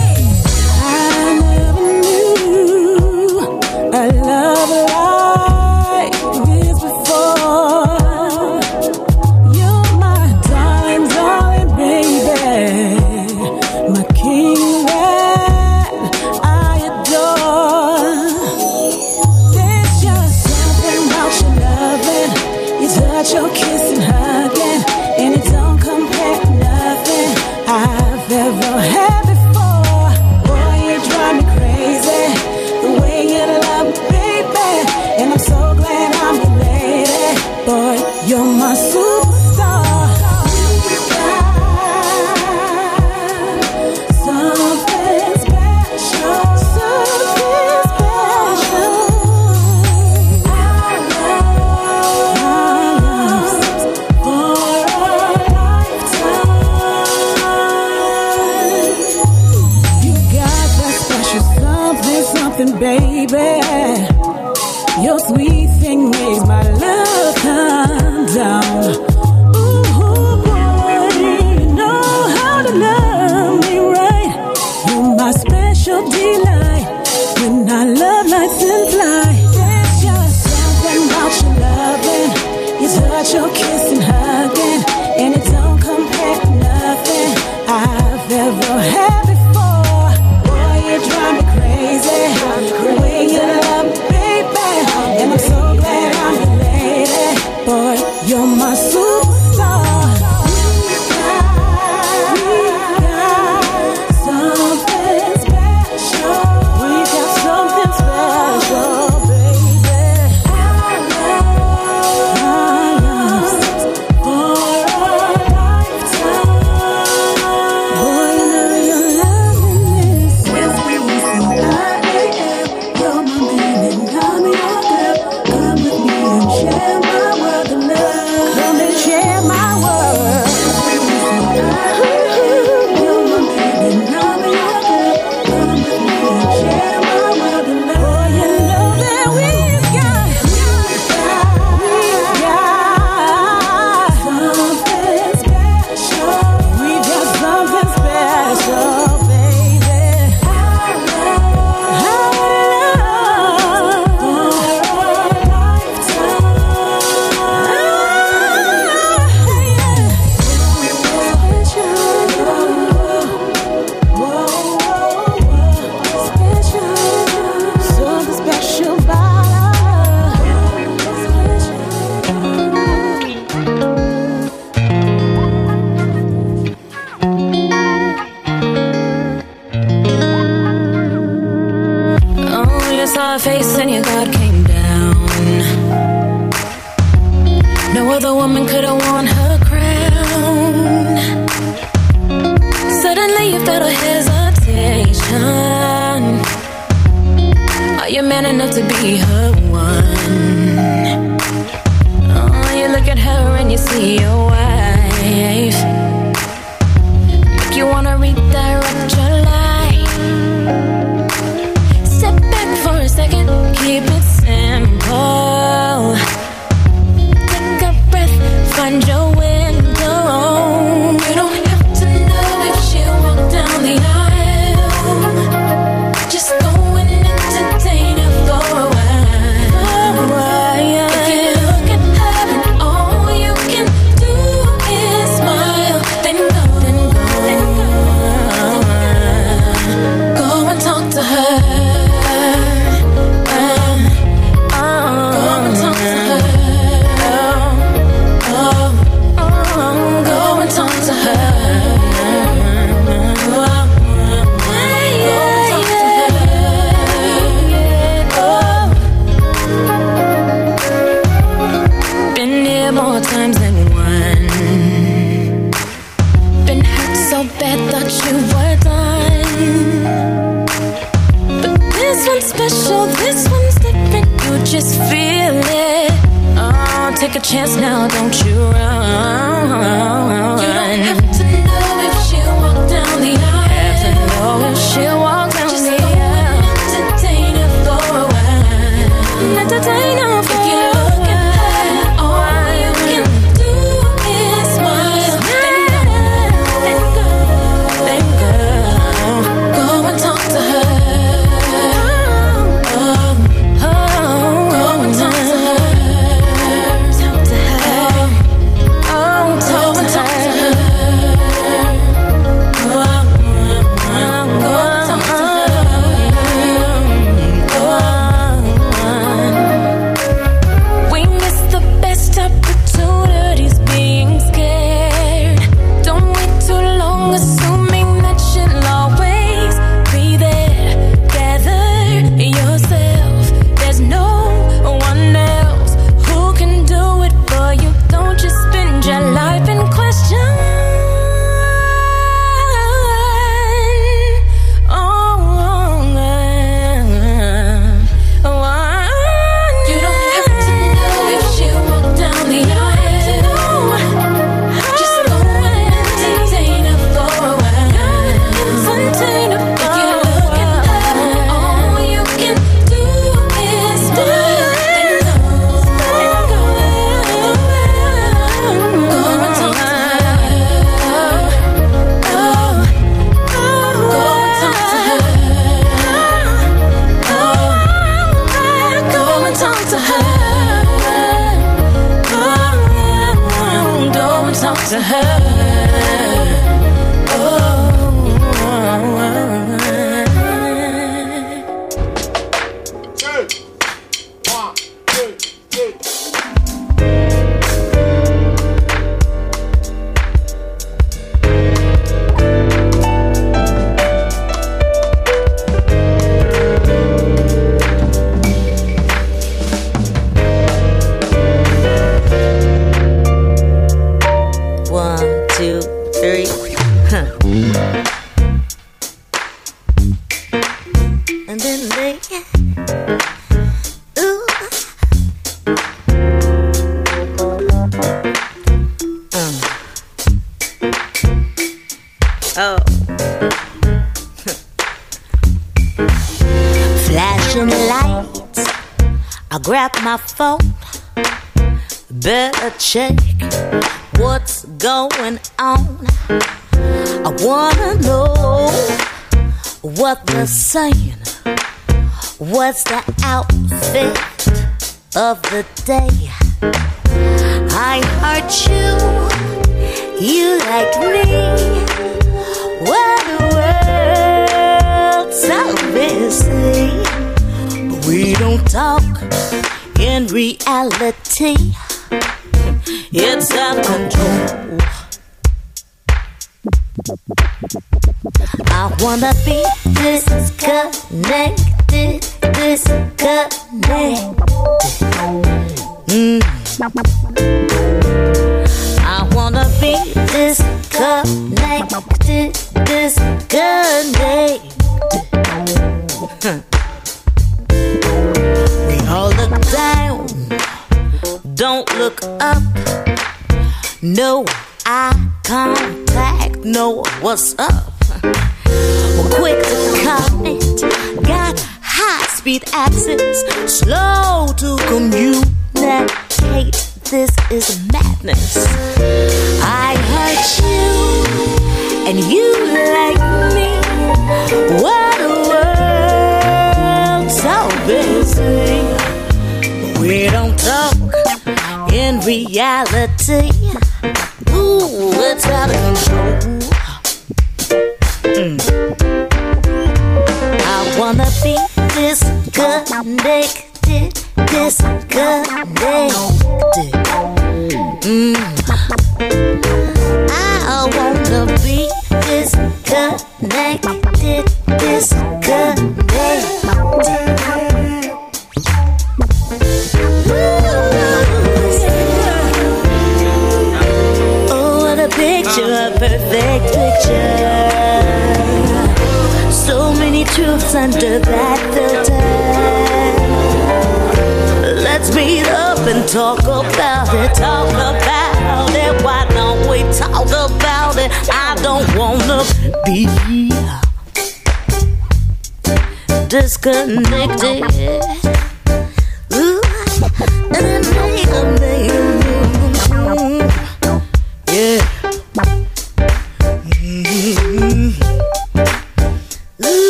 The 455.52 455.66
day? 455.84 456.21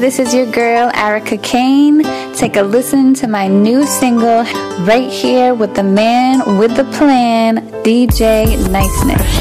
this 0.00 0.18
is 0.18 0.32
your 0.34 0.50
girl, 0.50 0.90
Erica 0.94 1.36
Kane. 1.36 2.02
Take 2.34 2.56
a 2.56 2.62
listen 2.62 3.12
to 3.14 3.28
my 3.28 3.46
new 3.46 3.84
single 3.84 4.44
right 4.86 5.10
here 5.10 5.54
with 5.54 5.74
the 5.74 5.82
man 5.82 6.58
with 6.58 6.74
the 6.74 6.84
plan, 6.96 7.70
DJ 7.84 8.56
Niceness. 8.70 9.39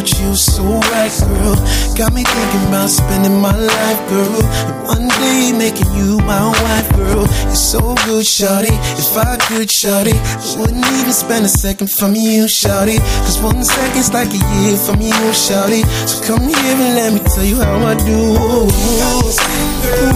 about 0.00 0.20
you, 0.20 0.34
so 0.34 0.64
right, 0.64 1.12
girl. 1.20 1.56
Got 1.96 2.12
me 2.14 2.24
thinking 2.24 2.68
about 2.68 2.88
spending 2.88 3.38
my 3.40 3.54
life, 3.54 4.00
girl. 4.08 4.40
And 4.64 4.84
one 4.84 5.08
day 5.20 5.52
making 5.52 5.90
you 5.94 6.18
my 6.18 6.48
wife, 6.62 6.88
girl. 6.96 7.26
You're 7.44 7.54
so 7.54 7.94
good, 8.06 8.24
shawty. 8.24 8.72
If 8.98 9.16
I 9.16 9.36
could, 9.36 9.68
shawty, 9.68 10.14
I 10.14 10.60
wouldn't 10.60 10.84
even 10.86 11.12
spend 11.12 11.44
a 11.44 11.48
second 11.48 11.90
from 11.90 12.14
you, 12.14 12.44
shawty. 12.44 12.98
Cause 13.24 13.40
one 13.42 13.62
second's 13.62 14.12
like 14.12 14.30
a 14.32 14.40
year 14.62 14.76
from 14.76 15.00
you, 15.00 15.20
shawty. 15.36 15.84
So 16.08 16.24
come 16.24 16.48
here 16.48 16.56
and 16.56 16.94
let 16.96 17.12
me 17.12 17.20
tell 17.34 17.44
you 17.44 17.56
how 17.56 17.84
I 17.84 17.94
do. 17.94 18.70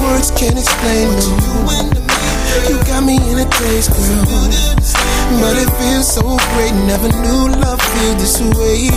Words 0.00 0.30
can't 0.32 0.58
explain. 0.58 1.08
What 1.66 1.84
you, 2.68 2.76
you 2.76 2.84
got 2.84 3.04
me 3.04 3.16
in 3.16 3.38
a 3.38 3.44
daze, 3.44 3.88
girl. 3.88 4.83
But 5.40 5.56
it 5.58 5.70
feels 5.78 6.08
so 6.12 6.22
great, 6.54 6.74
never 6.86 7.08
knew 7.08 7.48
love 7.60 7.80
feel 7.80 8.14
this 8.14 8.40
way. 8.40 8.88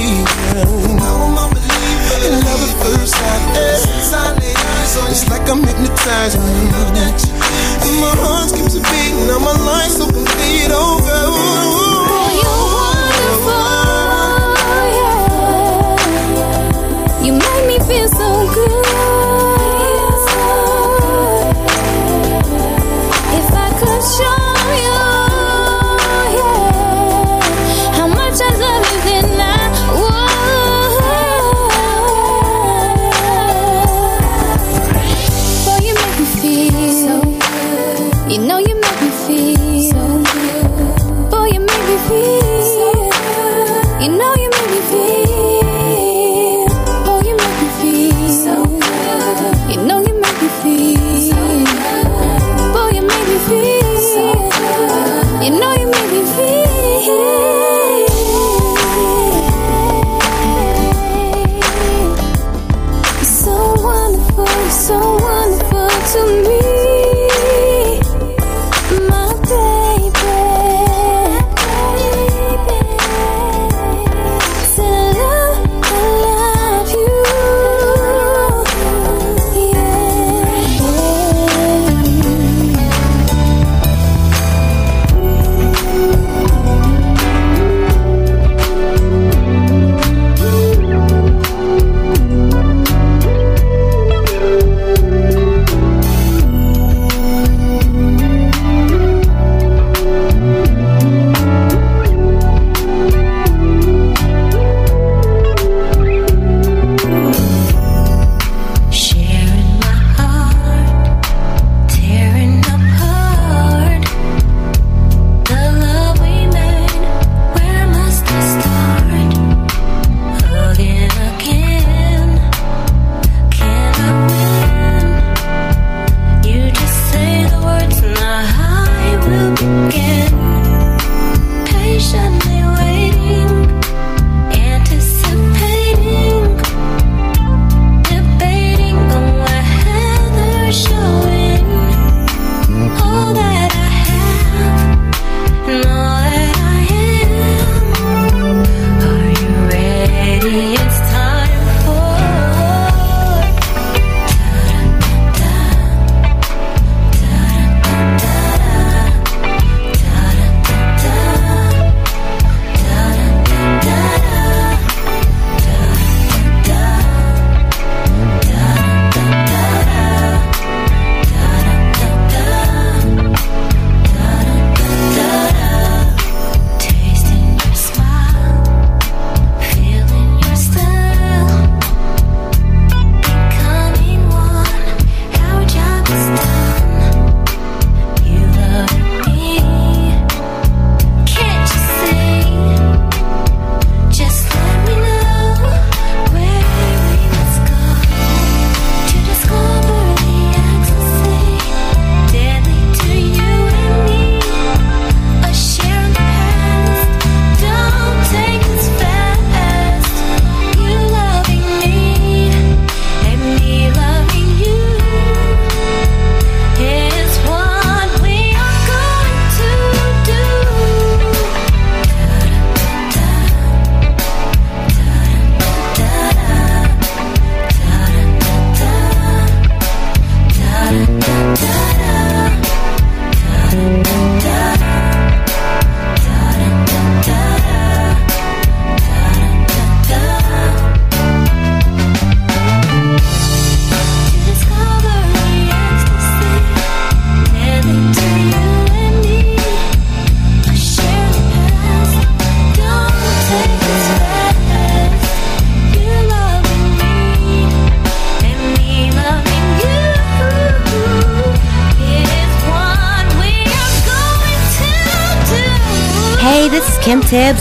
Now 0.55 1.15
I'm 1.25 1.37
a 1.37 1.45
believer. 1.51 2.39
Love 2.45 2.63
at 2.63 2.73
first 2.83 3.13
sight, 3.15 3.43
yeah. 3.53 3.83
It's 5.09 5.25
like 5.29 5.47
I'm 5.49 5.61
hypnotized. 5.63 6.37
And 6.37 7.95
my 8.01 8.13
heart 8.21 8.49
keeps 8.53 8.75
a 8.75 8.77
beat, 8.79 9.13
now 9.27 9.39
my 9.39 9.55
life's 9.65 9.97
so 9.97 10.05
complete 10.05 10.71
oh 10.71 10.99
girl. 11.07 11.33
You're 12.41 12.65
wonderful, 12.75 13.71
yeah. 14.99 16.03
You 17.23 17.31
make 17.33 17.63
me 17.67 17.77
feel 17.87 18.07
so 18.09 18.27
good. 18.53 18.86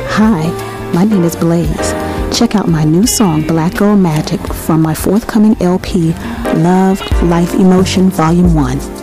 Hi, 0.08 0.48
my 0.92 1.04
name 1.04 1.24
is 1.24 1.36
Blaze 1.36 2.15
check 2.36 2.54
out 2.54 2.68
my 2.68 2.84
new 2.84 3.06
song, 3.06 3.46
Black 3.46 3.76
Girl 3.76 3.96
Magic, 3.96 4.38
from 4.52 4.82
my 4.82 4.92
forthcoming 4.92 5.56
LP, 5.62 6.12
Love, 6.56 7.00
Life, 7.22 7.54
Emotion, 7.54 8.10
Volume 8.10 8.52
1. 8.52 8.95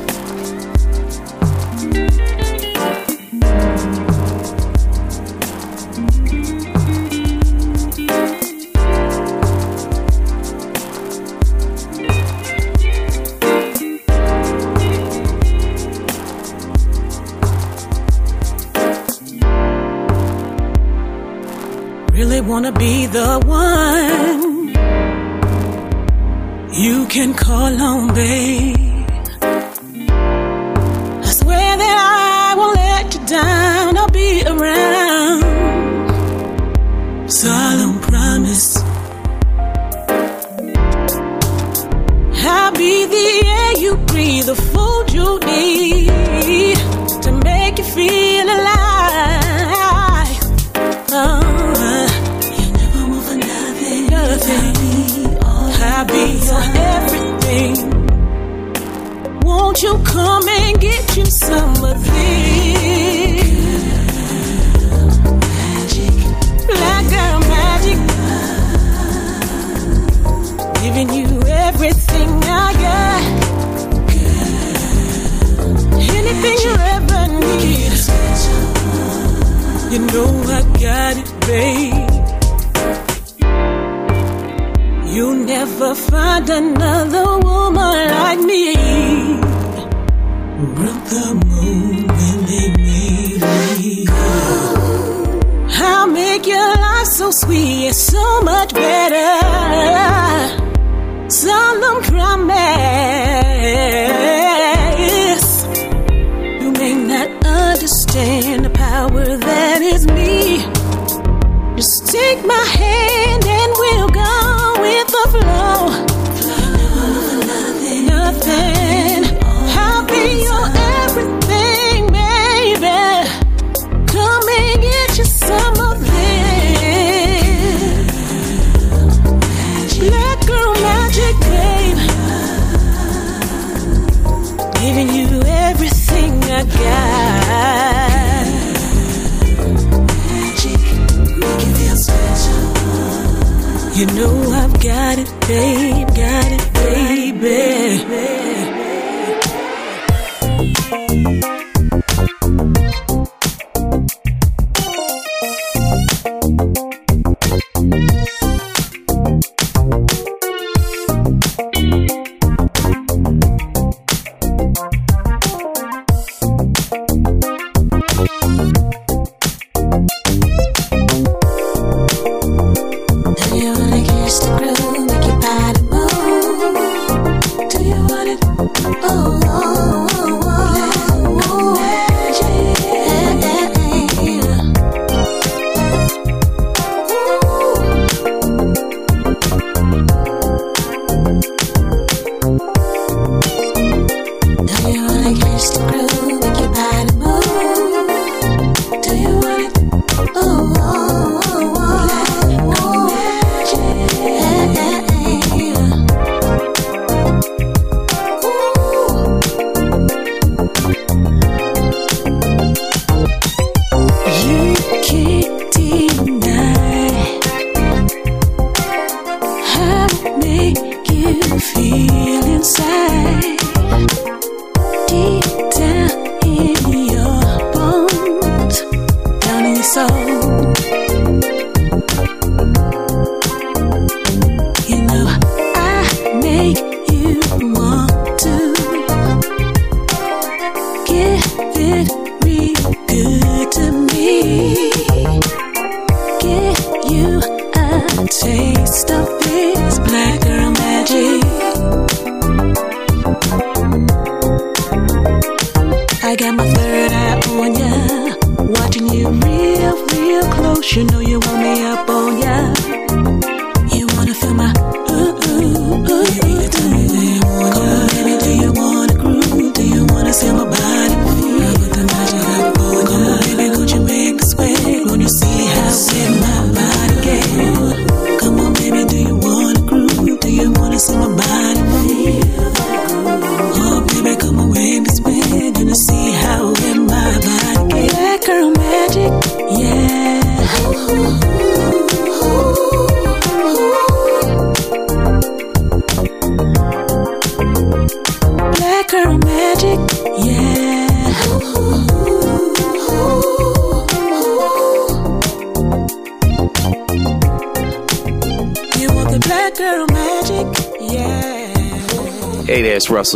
wanna 22.64 22.80
be 22.80 23.06
the 23.08 23.42
one 23.46 24.70
you 26.74 27.06
can 27.08 27.34
call 27.34 27.82
on, 27.82 28.14
babe. 28.14 28.73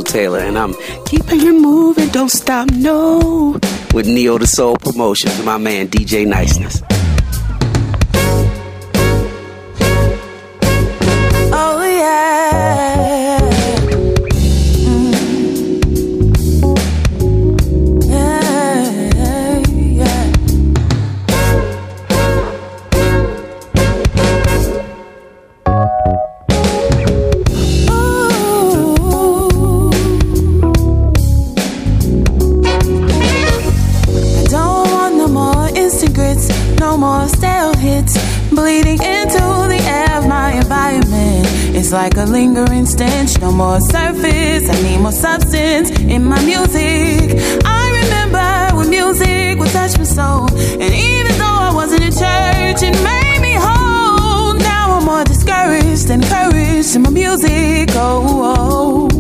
Taylor, 0.08 0.40
and 0.40 0.58
I'm 0.58 0.74
keeping 1.06 1.40
you 1.40 1.60
moving, 1.60 2.10
don't 2.10 2.30
stop, 2.30 2.72
no. 2.72 3.60
With 3.94 4.08
Neo 4.08 4.38
to 4.38 4.48
Soul 4.48 4.78
Promotions, 4.78 5.44
my 5.44 5.58
man 5.58 5.88
DJ 5.88 6.26
Niceness. 6.26 6.82
bleeding 38.50 39.00
into 39.02 39.44
the 39.74 39.80
air 39.88 40.18
of 40.18 40.28
my 40.28 40.54
environment. 40.54 41.46
It's 41.76 41.92
like 41.92 42.18
a 42.18 42.24
lingering 42.24 42.86
stench, 42.86 43.40
no 43.40 43.52
more 43.52 43.80
surface. 43.80 44.70
I 44.70 44.82
need 44.84 45.00
more 45.00 45.12
substance 45.12 45.90
in 46.00 46.24
my 46.24 46.44
music. 46.44 47.40
I 47.66 47.84
remember 48.02 48.78
when 48.78 48.90
music 48.90 49.60
would 49.60 49.72
touch 49.72 49.98
my 49.98 50.04
soul, 50.04 50.48
and 50.82 50.94
even 50.94 51.34
though 51.38 51.60
I 51.70 51.72
wasn't 51.74 52.04
in 52.04 52.12
church, 52.12 52.82
it 52.84 52.96
made 53.04 53.40
me 53.42 53.54
whole. 53.56 54.54
Now 54.54 54.98
I'm 54.98 55.06
more 55.06 55.24
discouraged 55.24 56.08
than 56.08 56.24
encouraged 56.24 56.96
in 56.96 57.02
my 57.04 57.10
music. 57.10 57.90
oh. 57.96 59.10
oh. 59.12 59.17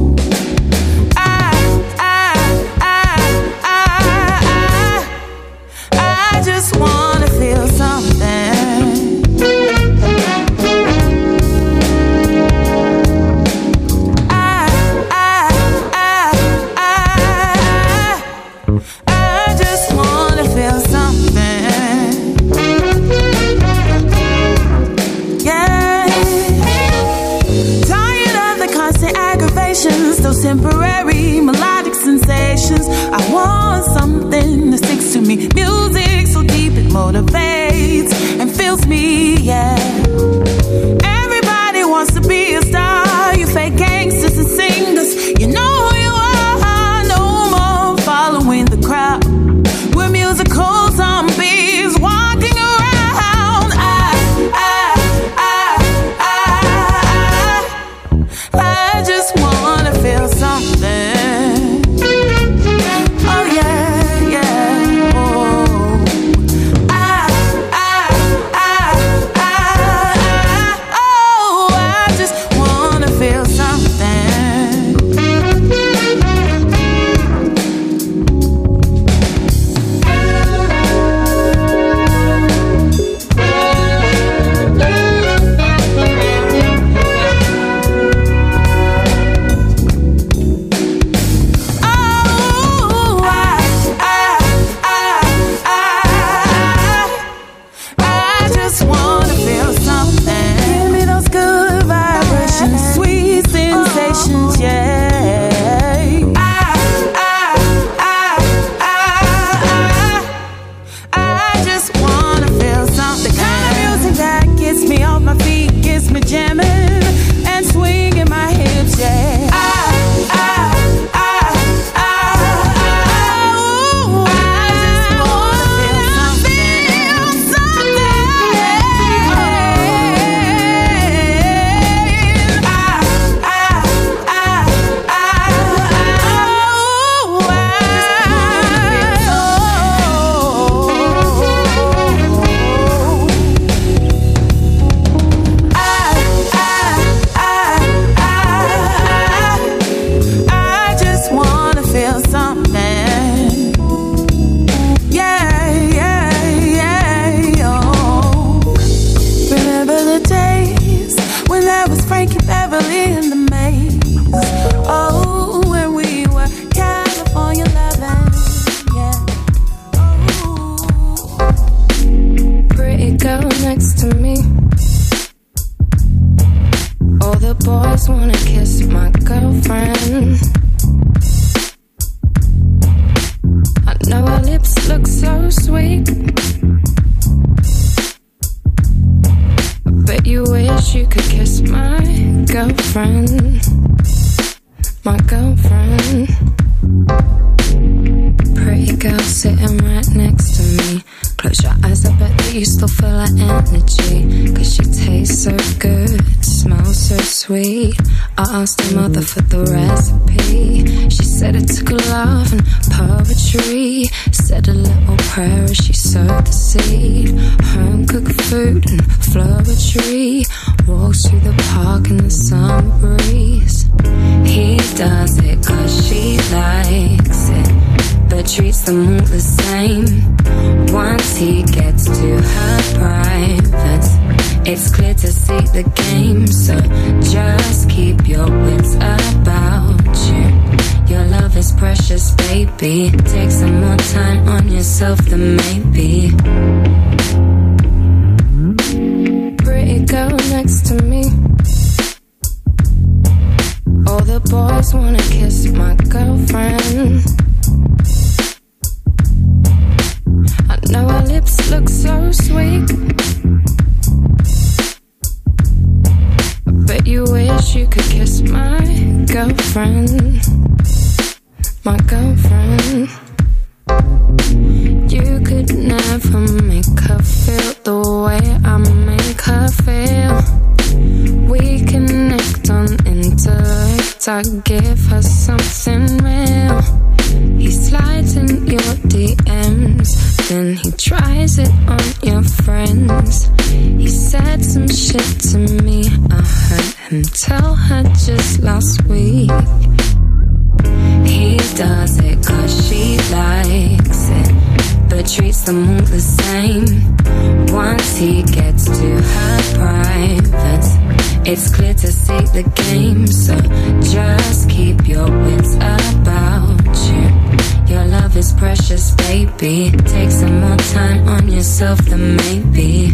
The 312.52 312.64
game. 312.64 313.28
So 313.28 313.56
just 314.02 314.70
keep 314.70 315.08
your 315.08 315.30
wits 315.44 315.76
about 315.76 316.96
you. 317.10 317.94
Your 317.94 318.06
love 318.06 318.36
is 318.36 318.54
precious, 318.54 319.12
baby. 319.16 319.92
Take 320.06 320.32
some 320.32 320.60
more 320.62 320.78
time 320.78 321.28
on 321.28 321.48
yourself 321.48 322.00
than 322.10 322.36
maybe. 322.36 323.12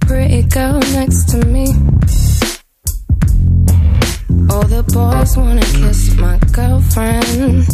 Pretty 0.00 0.42
girl 0.42 0.80
next 0.98 1.28
to 1.30 1.44
me. 1.46 1.66
All 4.50 4.66
the 4.66 4.84
boys 4.92 5.36
wanna 5.36 5.66
kiss 5.78 6.14
my 6.16 6.38
girlfriend. 6.52 7.66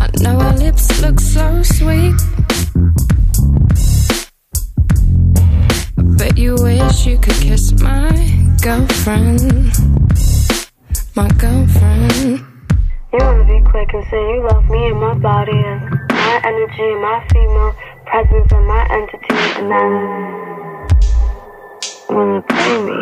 I 0.00 0.08
know 0.22 0.38
her 0.38 0.56
lips 0.58 1.00
look 1.02 1.20
so 1.20 1.62
sweet. 1.62 2.27
But 6.18 6.36
you 6.36 6.56
wish 6.58 7.06
you 7.06 7.16
could 7.16 7.34
kiss 7.34 7.70
my 7.80 8.10
girlfriend. 8.60 9.70
My 11.14 11.28
girlfriend. 11.38 12.42
You 13.12 13.18
wanna 13.20 13.44
be 13.46 13.62
quick 13.70 13.94
and 13.94 14.04
say 14.10 14.20
you 14.34 14.42
love 14.42 14.68
me 14.68 14.88
and 14.88 15.00
my 15.00 15.14
body 15.14 15.52
and 15.52 15.80
my 16.10 16.40
energy 16.42 16.82
and 16.82 17.02
my 17.02 17.24
female 17.32 17.72
presence 18.04 18.50
and 18.50 18.66
my 18.66 18.82
entity 18.90 19.36
and 19.58 19.70
then 19.70 19.92
wanna 22.10 22.42
play 22.42 22.82
me. 22.82 23.00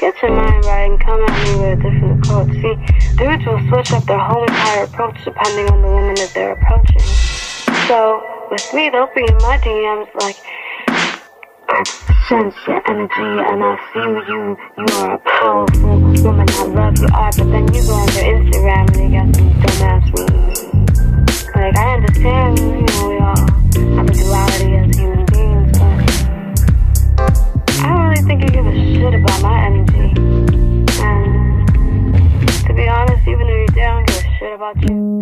Get 0.00 0.22
your 0.22 0.32
mind 0.32 0.64
right 0.64 0.90
and 0.90 0.98
come 0.98 1.22
at 1.24 1.44
me 1.44 1.60
with 1.60 1.78
a 1.78 1.82
different 1.82 2.24
approach. 2.24 2.52
See, 2.52 2.76
dudes 3.16 3.44
will 3.46 3.60
switch 3.68 3.92
up 3.92 4.04
their 4.04 4.18
whole 4.18 4.44
entire 4.44 4.84
approach 4.84 5.22
depending 5.24 5.68
on 5.70 5.82
the 5.82 5.88
woman 5.88 6.14
that 6.14 6.30
they're 6.32 6.52
approaching. 6.52 7.02
So 7.86 8.22
with 8.50 8.72
me, 8.72 8.90
they'll 8.90 9.12
be 9.14 9.22
in 9.22 9.36
my 9.38 9.58
DMs 9.58 10.08
like, 10.20 10.36
I 11.68 11.82
sense 12.28 12.54
your 12.66 12.80
energy 12.88 13.12
and 13.22 13.64
I 13.64 13.76
feel 13.92 14.14
you. 14.28 14.56
You 14.78 14.84
are 14.98 15.14
a 15.14 15.18
powerful 15.18 15.98
woman. 15.98 16.48
I 16.48 16.64
love 16.64 16.98
you 16.98 17.08
are, 17.12 17.32
but 17.36 17.50
then 17.50 17.74
you 17.74 17.82
go 17.82 17.94
on 17.94 18.06
their 18.06 18.34
Instagram 18.34 18.86
and 18.94 19.02
you 19.02 19.18
got 19.18 19.26
some 19.34 19.50
dumbass 19.62 20.06
memes. 20.14 20.60
Like 21.54 21.76
I 21.76 21.94
understand, 21.94 22.58
you 22.58 22.64
know, 22.64 23.08
we 23.08 23.18
all 23.18 23.36
have 23.96 24.08
a 24.08 24.12
duality 24.12 24.76
as 24.76 24.96
human 24.96 25.24
beings, 25.26 25.78
but 25.78 25.92
I 27.82 27.84
don't 27.88 28.08
really 28.10 28.22
think 28.22 28.38
you 28.42 28.50
give 28.50 28.66
a 28.66 28.72
shit 28.72 29.14
about 29.14 29.42
my 29.42 29.58
energy. 29.66 30.06
And 31.02 31.66
to 32.66 32.72
be 32.74 32.88
honest, 32.88 33.26
even 33.26 33.46
if 33.48 33.70
you 33.70 33.74
do, 33.74 33.80
I 33.80 33.82
don't 33.86 34.06
give 34.06 34.16
a 34.16 34.20
shit 34.38 34.52
about 34.54 34.76
you. 34.82 35.16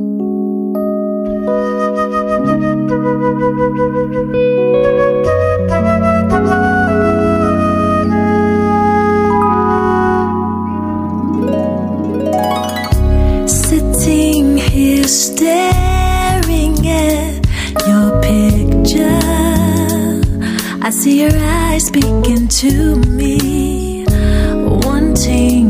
Staring 15.08 16.76
at 16.86 17.46
your 17.86 18.20
picture. 18.22 19.20
I 20.82 20.90
see 20.90 21.22
your 21.22 21.36
eyes 21.36 21.86
speaking 21.86 22.48
to 22.48 22.96
me, 23.18 24.04
wanting 24.84 25.63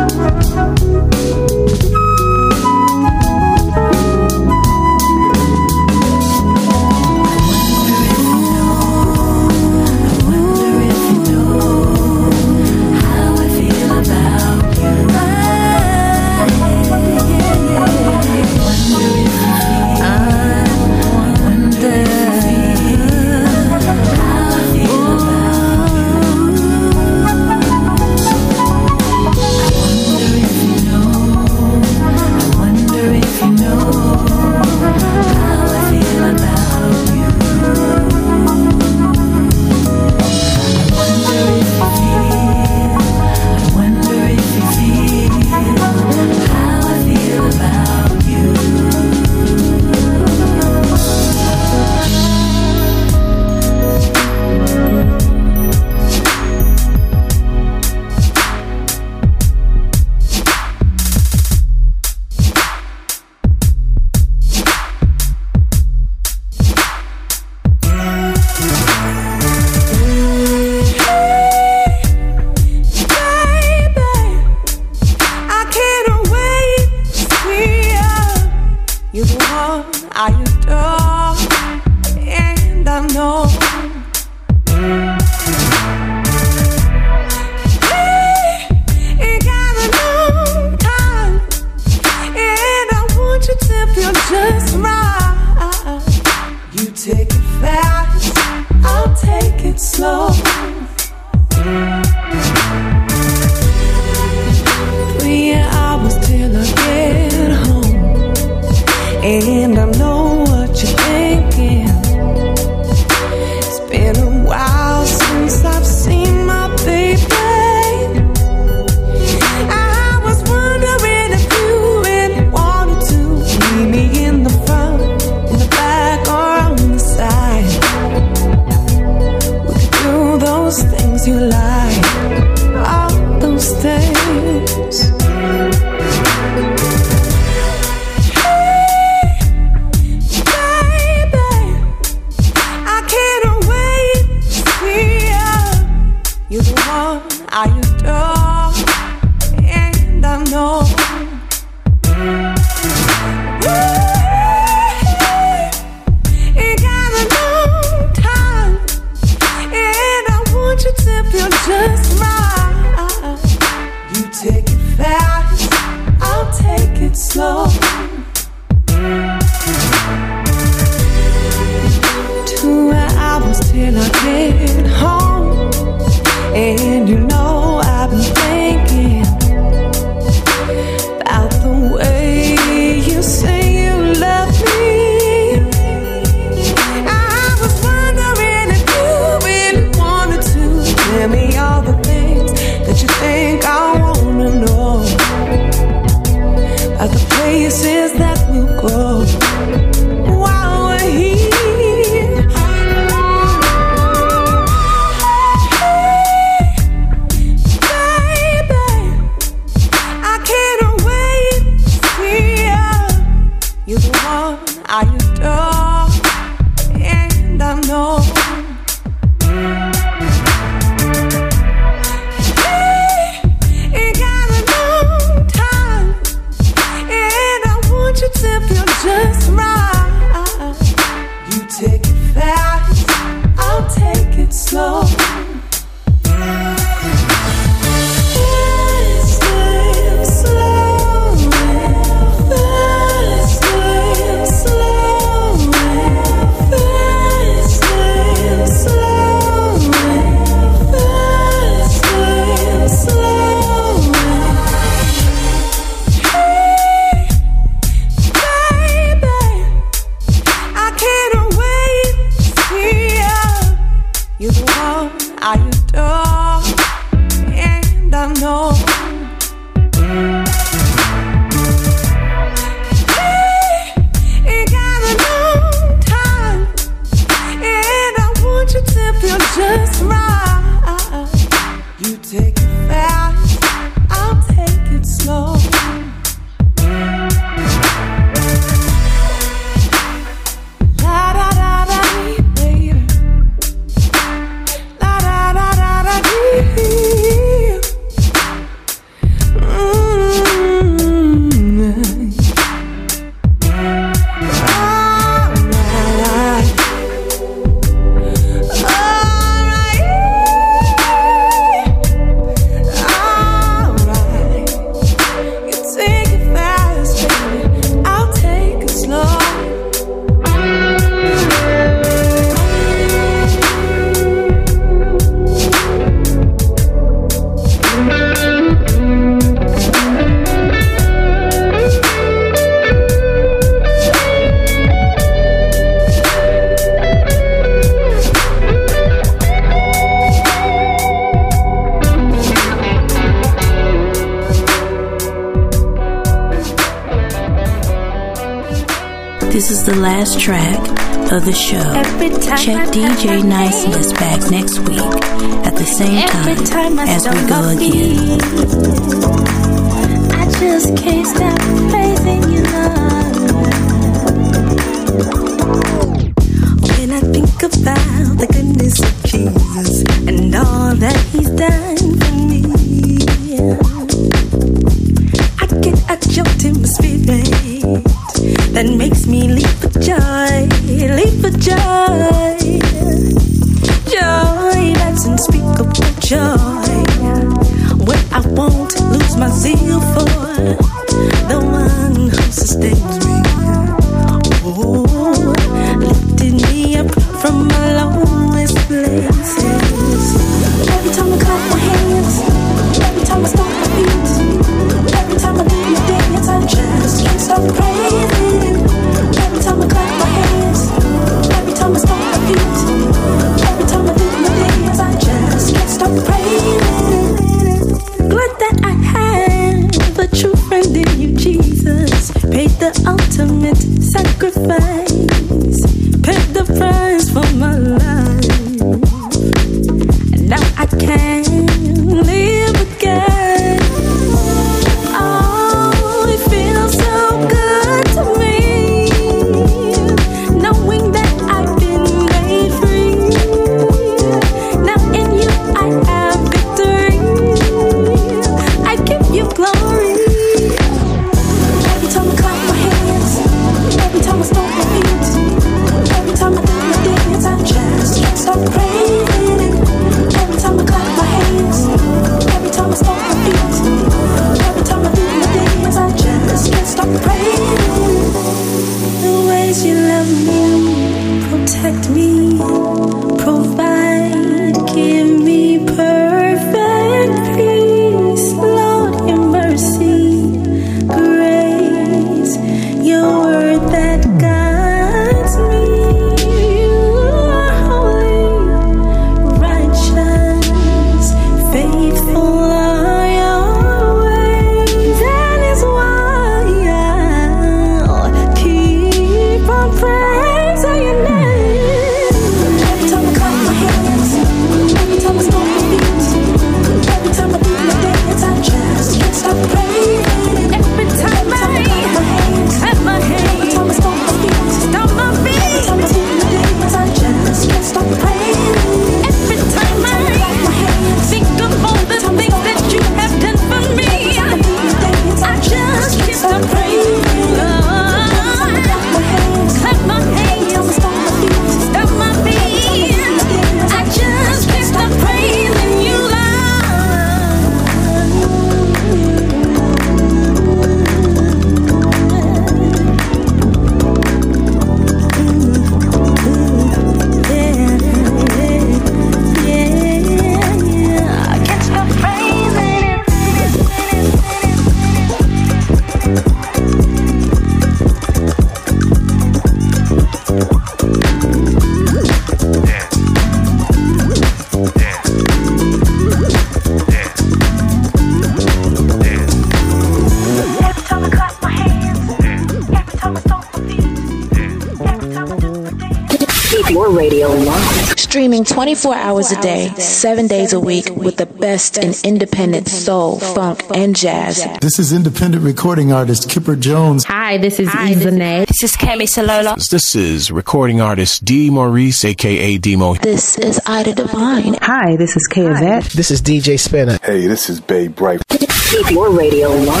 24 578.88 579.14
hours 579.16 579.52
a 579.52 579.60
day, 579.60 579.88
7 579.98 580.46
days 580.46 580.72
a 580.72 580.80
week 580.80 581.14
with 581.14 581.36
the 581.36 581.44
best 581.44 581.98
in 581.98 582.14
independent 582.24 582.88
soul, 582.88 583.38
funk, 583.38 583.84
and 583.94 584.16
jazz. 584.16 584.66
This 584.80 584.98
is 584.98 585.12
independent 585.12 585.62
recording 585.62 586.10
artist 586.10 586.48
Kipper 586.48 586.74
Jones. 586.74 587.24
Hi, 587.24 587.58
this 587.58 587.78
is 587.78 587.90
Izane. 587.90 588.66
This 588.66 588.82
is 588.82 588.96
Kemi 588.96 589.24
Salola. 589.24 589.76
This 589.90 590.16
is 590.16 590.50
recording 590.50 591.02
artist 591.02 591.44
D. 591.44 591.68
Maurice, 591.68 592.24
aka 592.24 592.78
Demo. 592.78 593.12
This 593.16 593.58
is 593.58 593.78
Ida 593.84 594.14
Divine. 594.14 594.78
Hi, 594.80 595.16
this 595.16 595.36
is 595.36 595.46
Kay 595.46 595.66
Yvette. 595.66 596.04
This 596.04 596.30
is 596.30 596.40
DJ 596.40 596.80
Spinner. 596.80 597.18
Hey, 597.22 597.46
this 597.46 597.68
is 597.68 597.80
Bay 597.80 598.08
Bright. 598.08 598.40
Keep 598.48 599.10
your 599.10 599.30
radio 599.30 599.68
locked. 599.68 600.00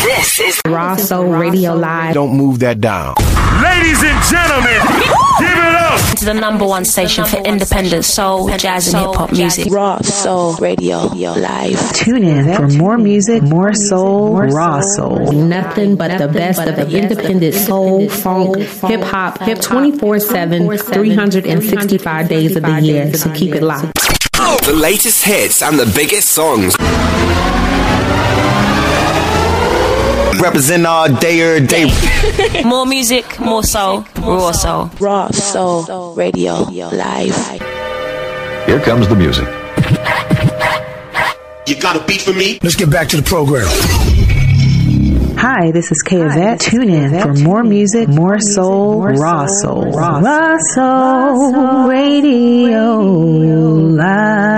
This 0.00 0.40
is 0.40 0.62
Raw 0.66 0.96
Soul 0.96 1.26
Radio 1.26 1.74
Live. 1.74 2.14
Don't 2.14 2.34
move 2.34 2.60
that 2.60 2.80
down. 2.80 3.16
Ladies 3.62 4.02
and 4.02 4.16
gentlemen, 4.24 4.80
the 6.24 6.34
number 6.34 6.66
one 6.66 6.84
station 6.84 7.24
for 7.24 7.36
independent 7.38 8.04
soul, 8.04 8.48
jazz, 8.56 8.92
and 8.92 9.04
hip 9.04 9.14
hop 9.14 9.32
music. 9.32 9.70
Raw 9.70 10.00
Soul 10.00 10.54
Radio 10.56 10.98
Live. 11.06 11.92
Tune 11.92 12.24
in 12.24 12.56
for 12.56 12.68
more 12.68 12.96
music, 12.96 13.42
more 13.42 13.74
soul, 13.74 14.36
raw 14.36 14.80
soul. 14.80 15.32
Nothing 15.32 15.96
but 15.96 16.18
the 16.18 16.28
best 16.28 16.60
of 16.60 16.76
the 16.76 16.98
independent 16.98 17.54
soul, 17.54 18.08
funk, 18.08 18.56
hip 18.56 19.02
hop, 19.02 19.38
hip 19.40 19.60
24 19.60 20.20
7, 20.20 20.78
365 20.78 22.28
days 22.28 22.56
of 22.56 22.62
the 22.62 22.80
year. 22.80 23.12
So 23.14 23.32
keep 23.32 23.54
it 23.54 23.62
locked. 23.62 23.94
The 24.64 24.72
latest 24.74 25.24
hits 25.24 25.62
and 25.62 25.78
the 25.78 25.90
biggest 25.94 26.28
songs. 26.30 26.74
Represent 30.40 30.86
all 30.86 31.08
day 31.14 31.40
or 31.42 31.60
day. 31.66 31.86
more 32.64 32.86
music, 32.86 33.38
more 33.40 33.62
soul, 33.62 34.04
raw 34.18 34.52
soul. 34.52 34.90
Raw 35.00 35.28
Soul 35.30 36.14
Radio 36.14 36.54
Live. 36.62 37.60
Here 38.66 38.80
comes 38.80 39.06
the 39.08 39.14
music. 39.16 39.46
You 41.66 41.80
got 41.80 41.96
a 41.96 42.04
beat 42.06 42.20
for 42.22 42.32
me? 42.32 42.58
Let's 42.62 42.76
get 42.76 42.90
back 42.90 43.08
to 43.08 43.16
the 43.16 43.22
program. 43.22 43.66
Hi, 45.38 45.70
this 45.72 45.90
is 45.92 46.02
Kay 46.02 46.22
Yvette. 46.22 46.60
Tune 46.60 46.88
in 46.88 47.20
for 47.20 47.34
more 47.34 47.62
music, 47.64 48.08
more 48.08 48.38
soul, 48.40 49.02
raw 49.02 49.46
soul. 49.46 49.90
Raw 49.92 50.56
soul 50.74 51.88
radio 51.88 52.96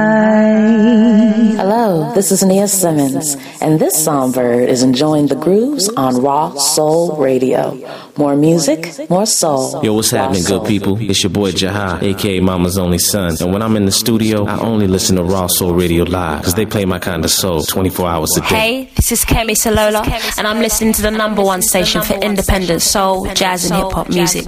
live. 0.07 1.57
Hello, 1.57 2.13
this 2.15 2.31
is 2.31 2.43
Nia 2.45 2.69
Simmons, 2.69 3.37
and 3.67 3.81
this 3.81 4.05
songbird 4.05 4.69
is 4.69 4.85
enjoying 4.85 5.27
the 5.27 5.35
grooves 5.35 5.89
on 5.97 6.23
Raw 6.23 6.55
Soul 6.55 7.17
Radio. 7.17 7.77
More 8.17 8.37
music, 8.37 9.11
more 9.11 9.27
soul. 9.27 9.85
Yo, 9.85 9.93
what's 9.93 10.13
happening, 10.13 10.45
good 10.45 10.65
people? 10.67 10.97
It's 11.01 11.23
your 11.23 11.31
boy 11.31 11.51
Jaha, 11.51 12.01
aka 12.01 12.39
Mama's 12.39 12.79
Only 12.79 12.99
Son. 12.99 13.35
And 13.41 13.53
when 13.53 13.63
I'm 13.63 13.77
in 13.77 13.85
the 13.85 13.93
studio, 13.93 14.47
I 14.47 14.61
only 14.61 14.87
listen 14.87 15.17
to 15.17 15.25
Raw 15.25 15.49
Soul 15.49 15.75
Radio 15.75 16.05
Live, 16.05 16.43
because 16.43 16.55
they 16.55 16.65
play 16.65 16.85
my 16.85 17.01
kind 17.01 17.25
of 17.25 17.31
soul 17.31 17.63
24 17.63 18.09
hours 18.09 18.37
a 18.37 18.41
day. 18.43 18.47
Hey, 18.47 18.91
this 18.95 19.11
is 19.11 19.25
Kemi 19.25 19.57
Salola, 19.57 20.03
and 20.39 20.47
I'm 20.47 20.61
listening 20.61 20.93
to 20.95 21.03
the 21.03 21.11
number 21.11 21.43
one 21.43 21.61
station 21.61 22.03
for 22.03 22.15
independent 22.15 22.83
soul, 22.83 23.27
jazz, 23.35 23.69
and 23.69 23.75
hip 23.75 23.93
hop 23.93 24.09
music. 24.09 24.47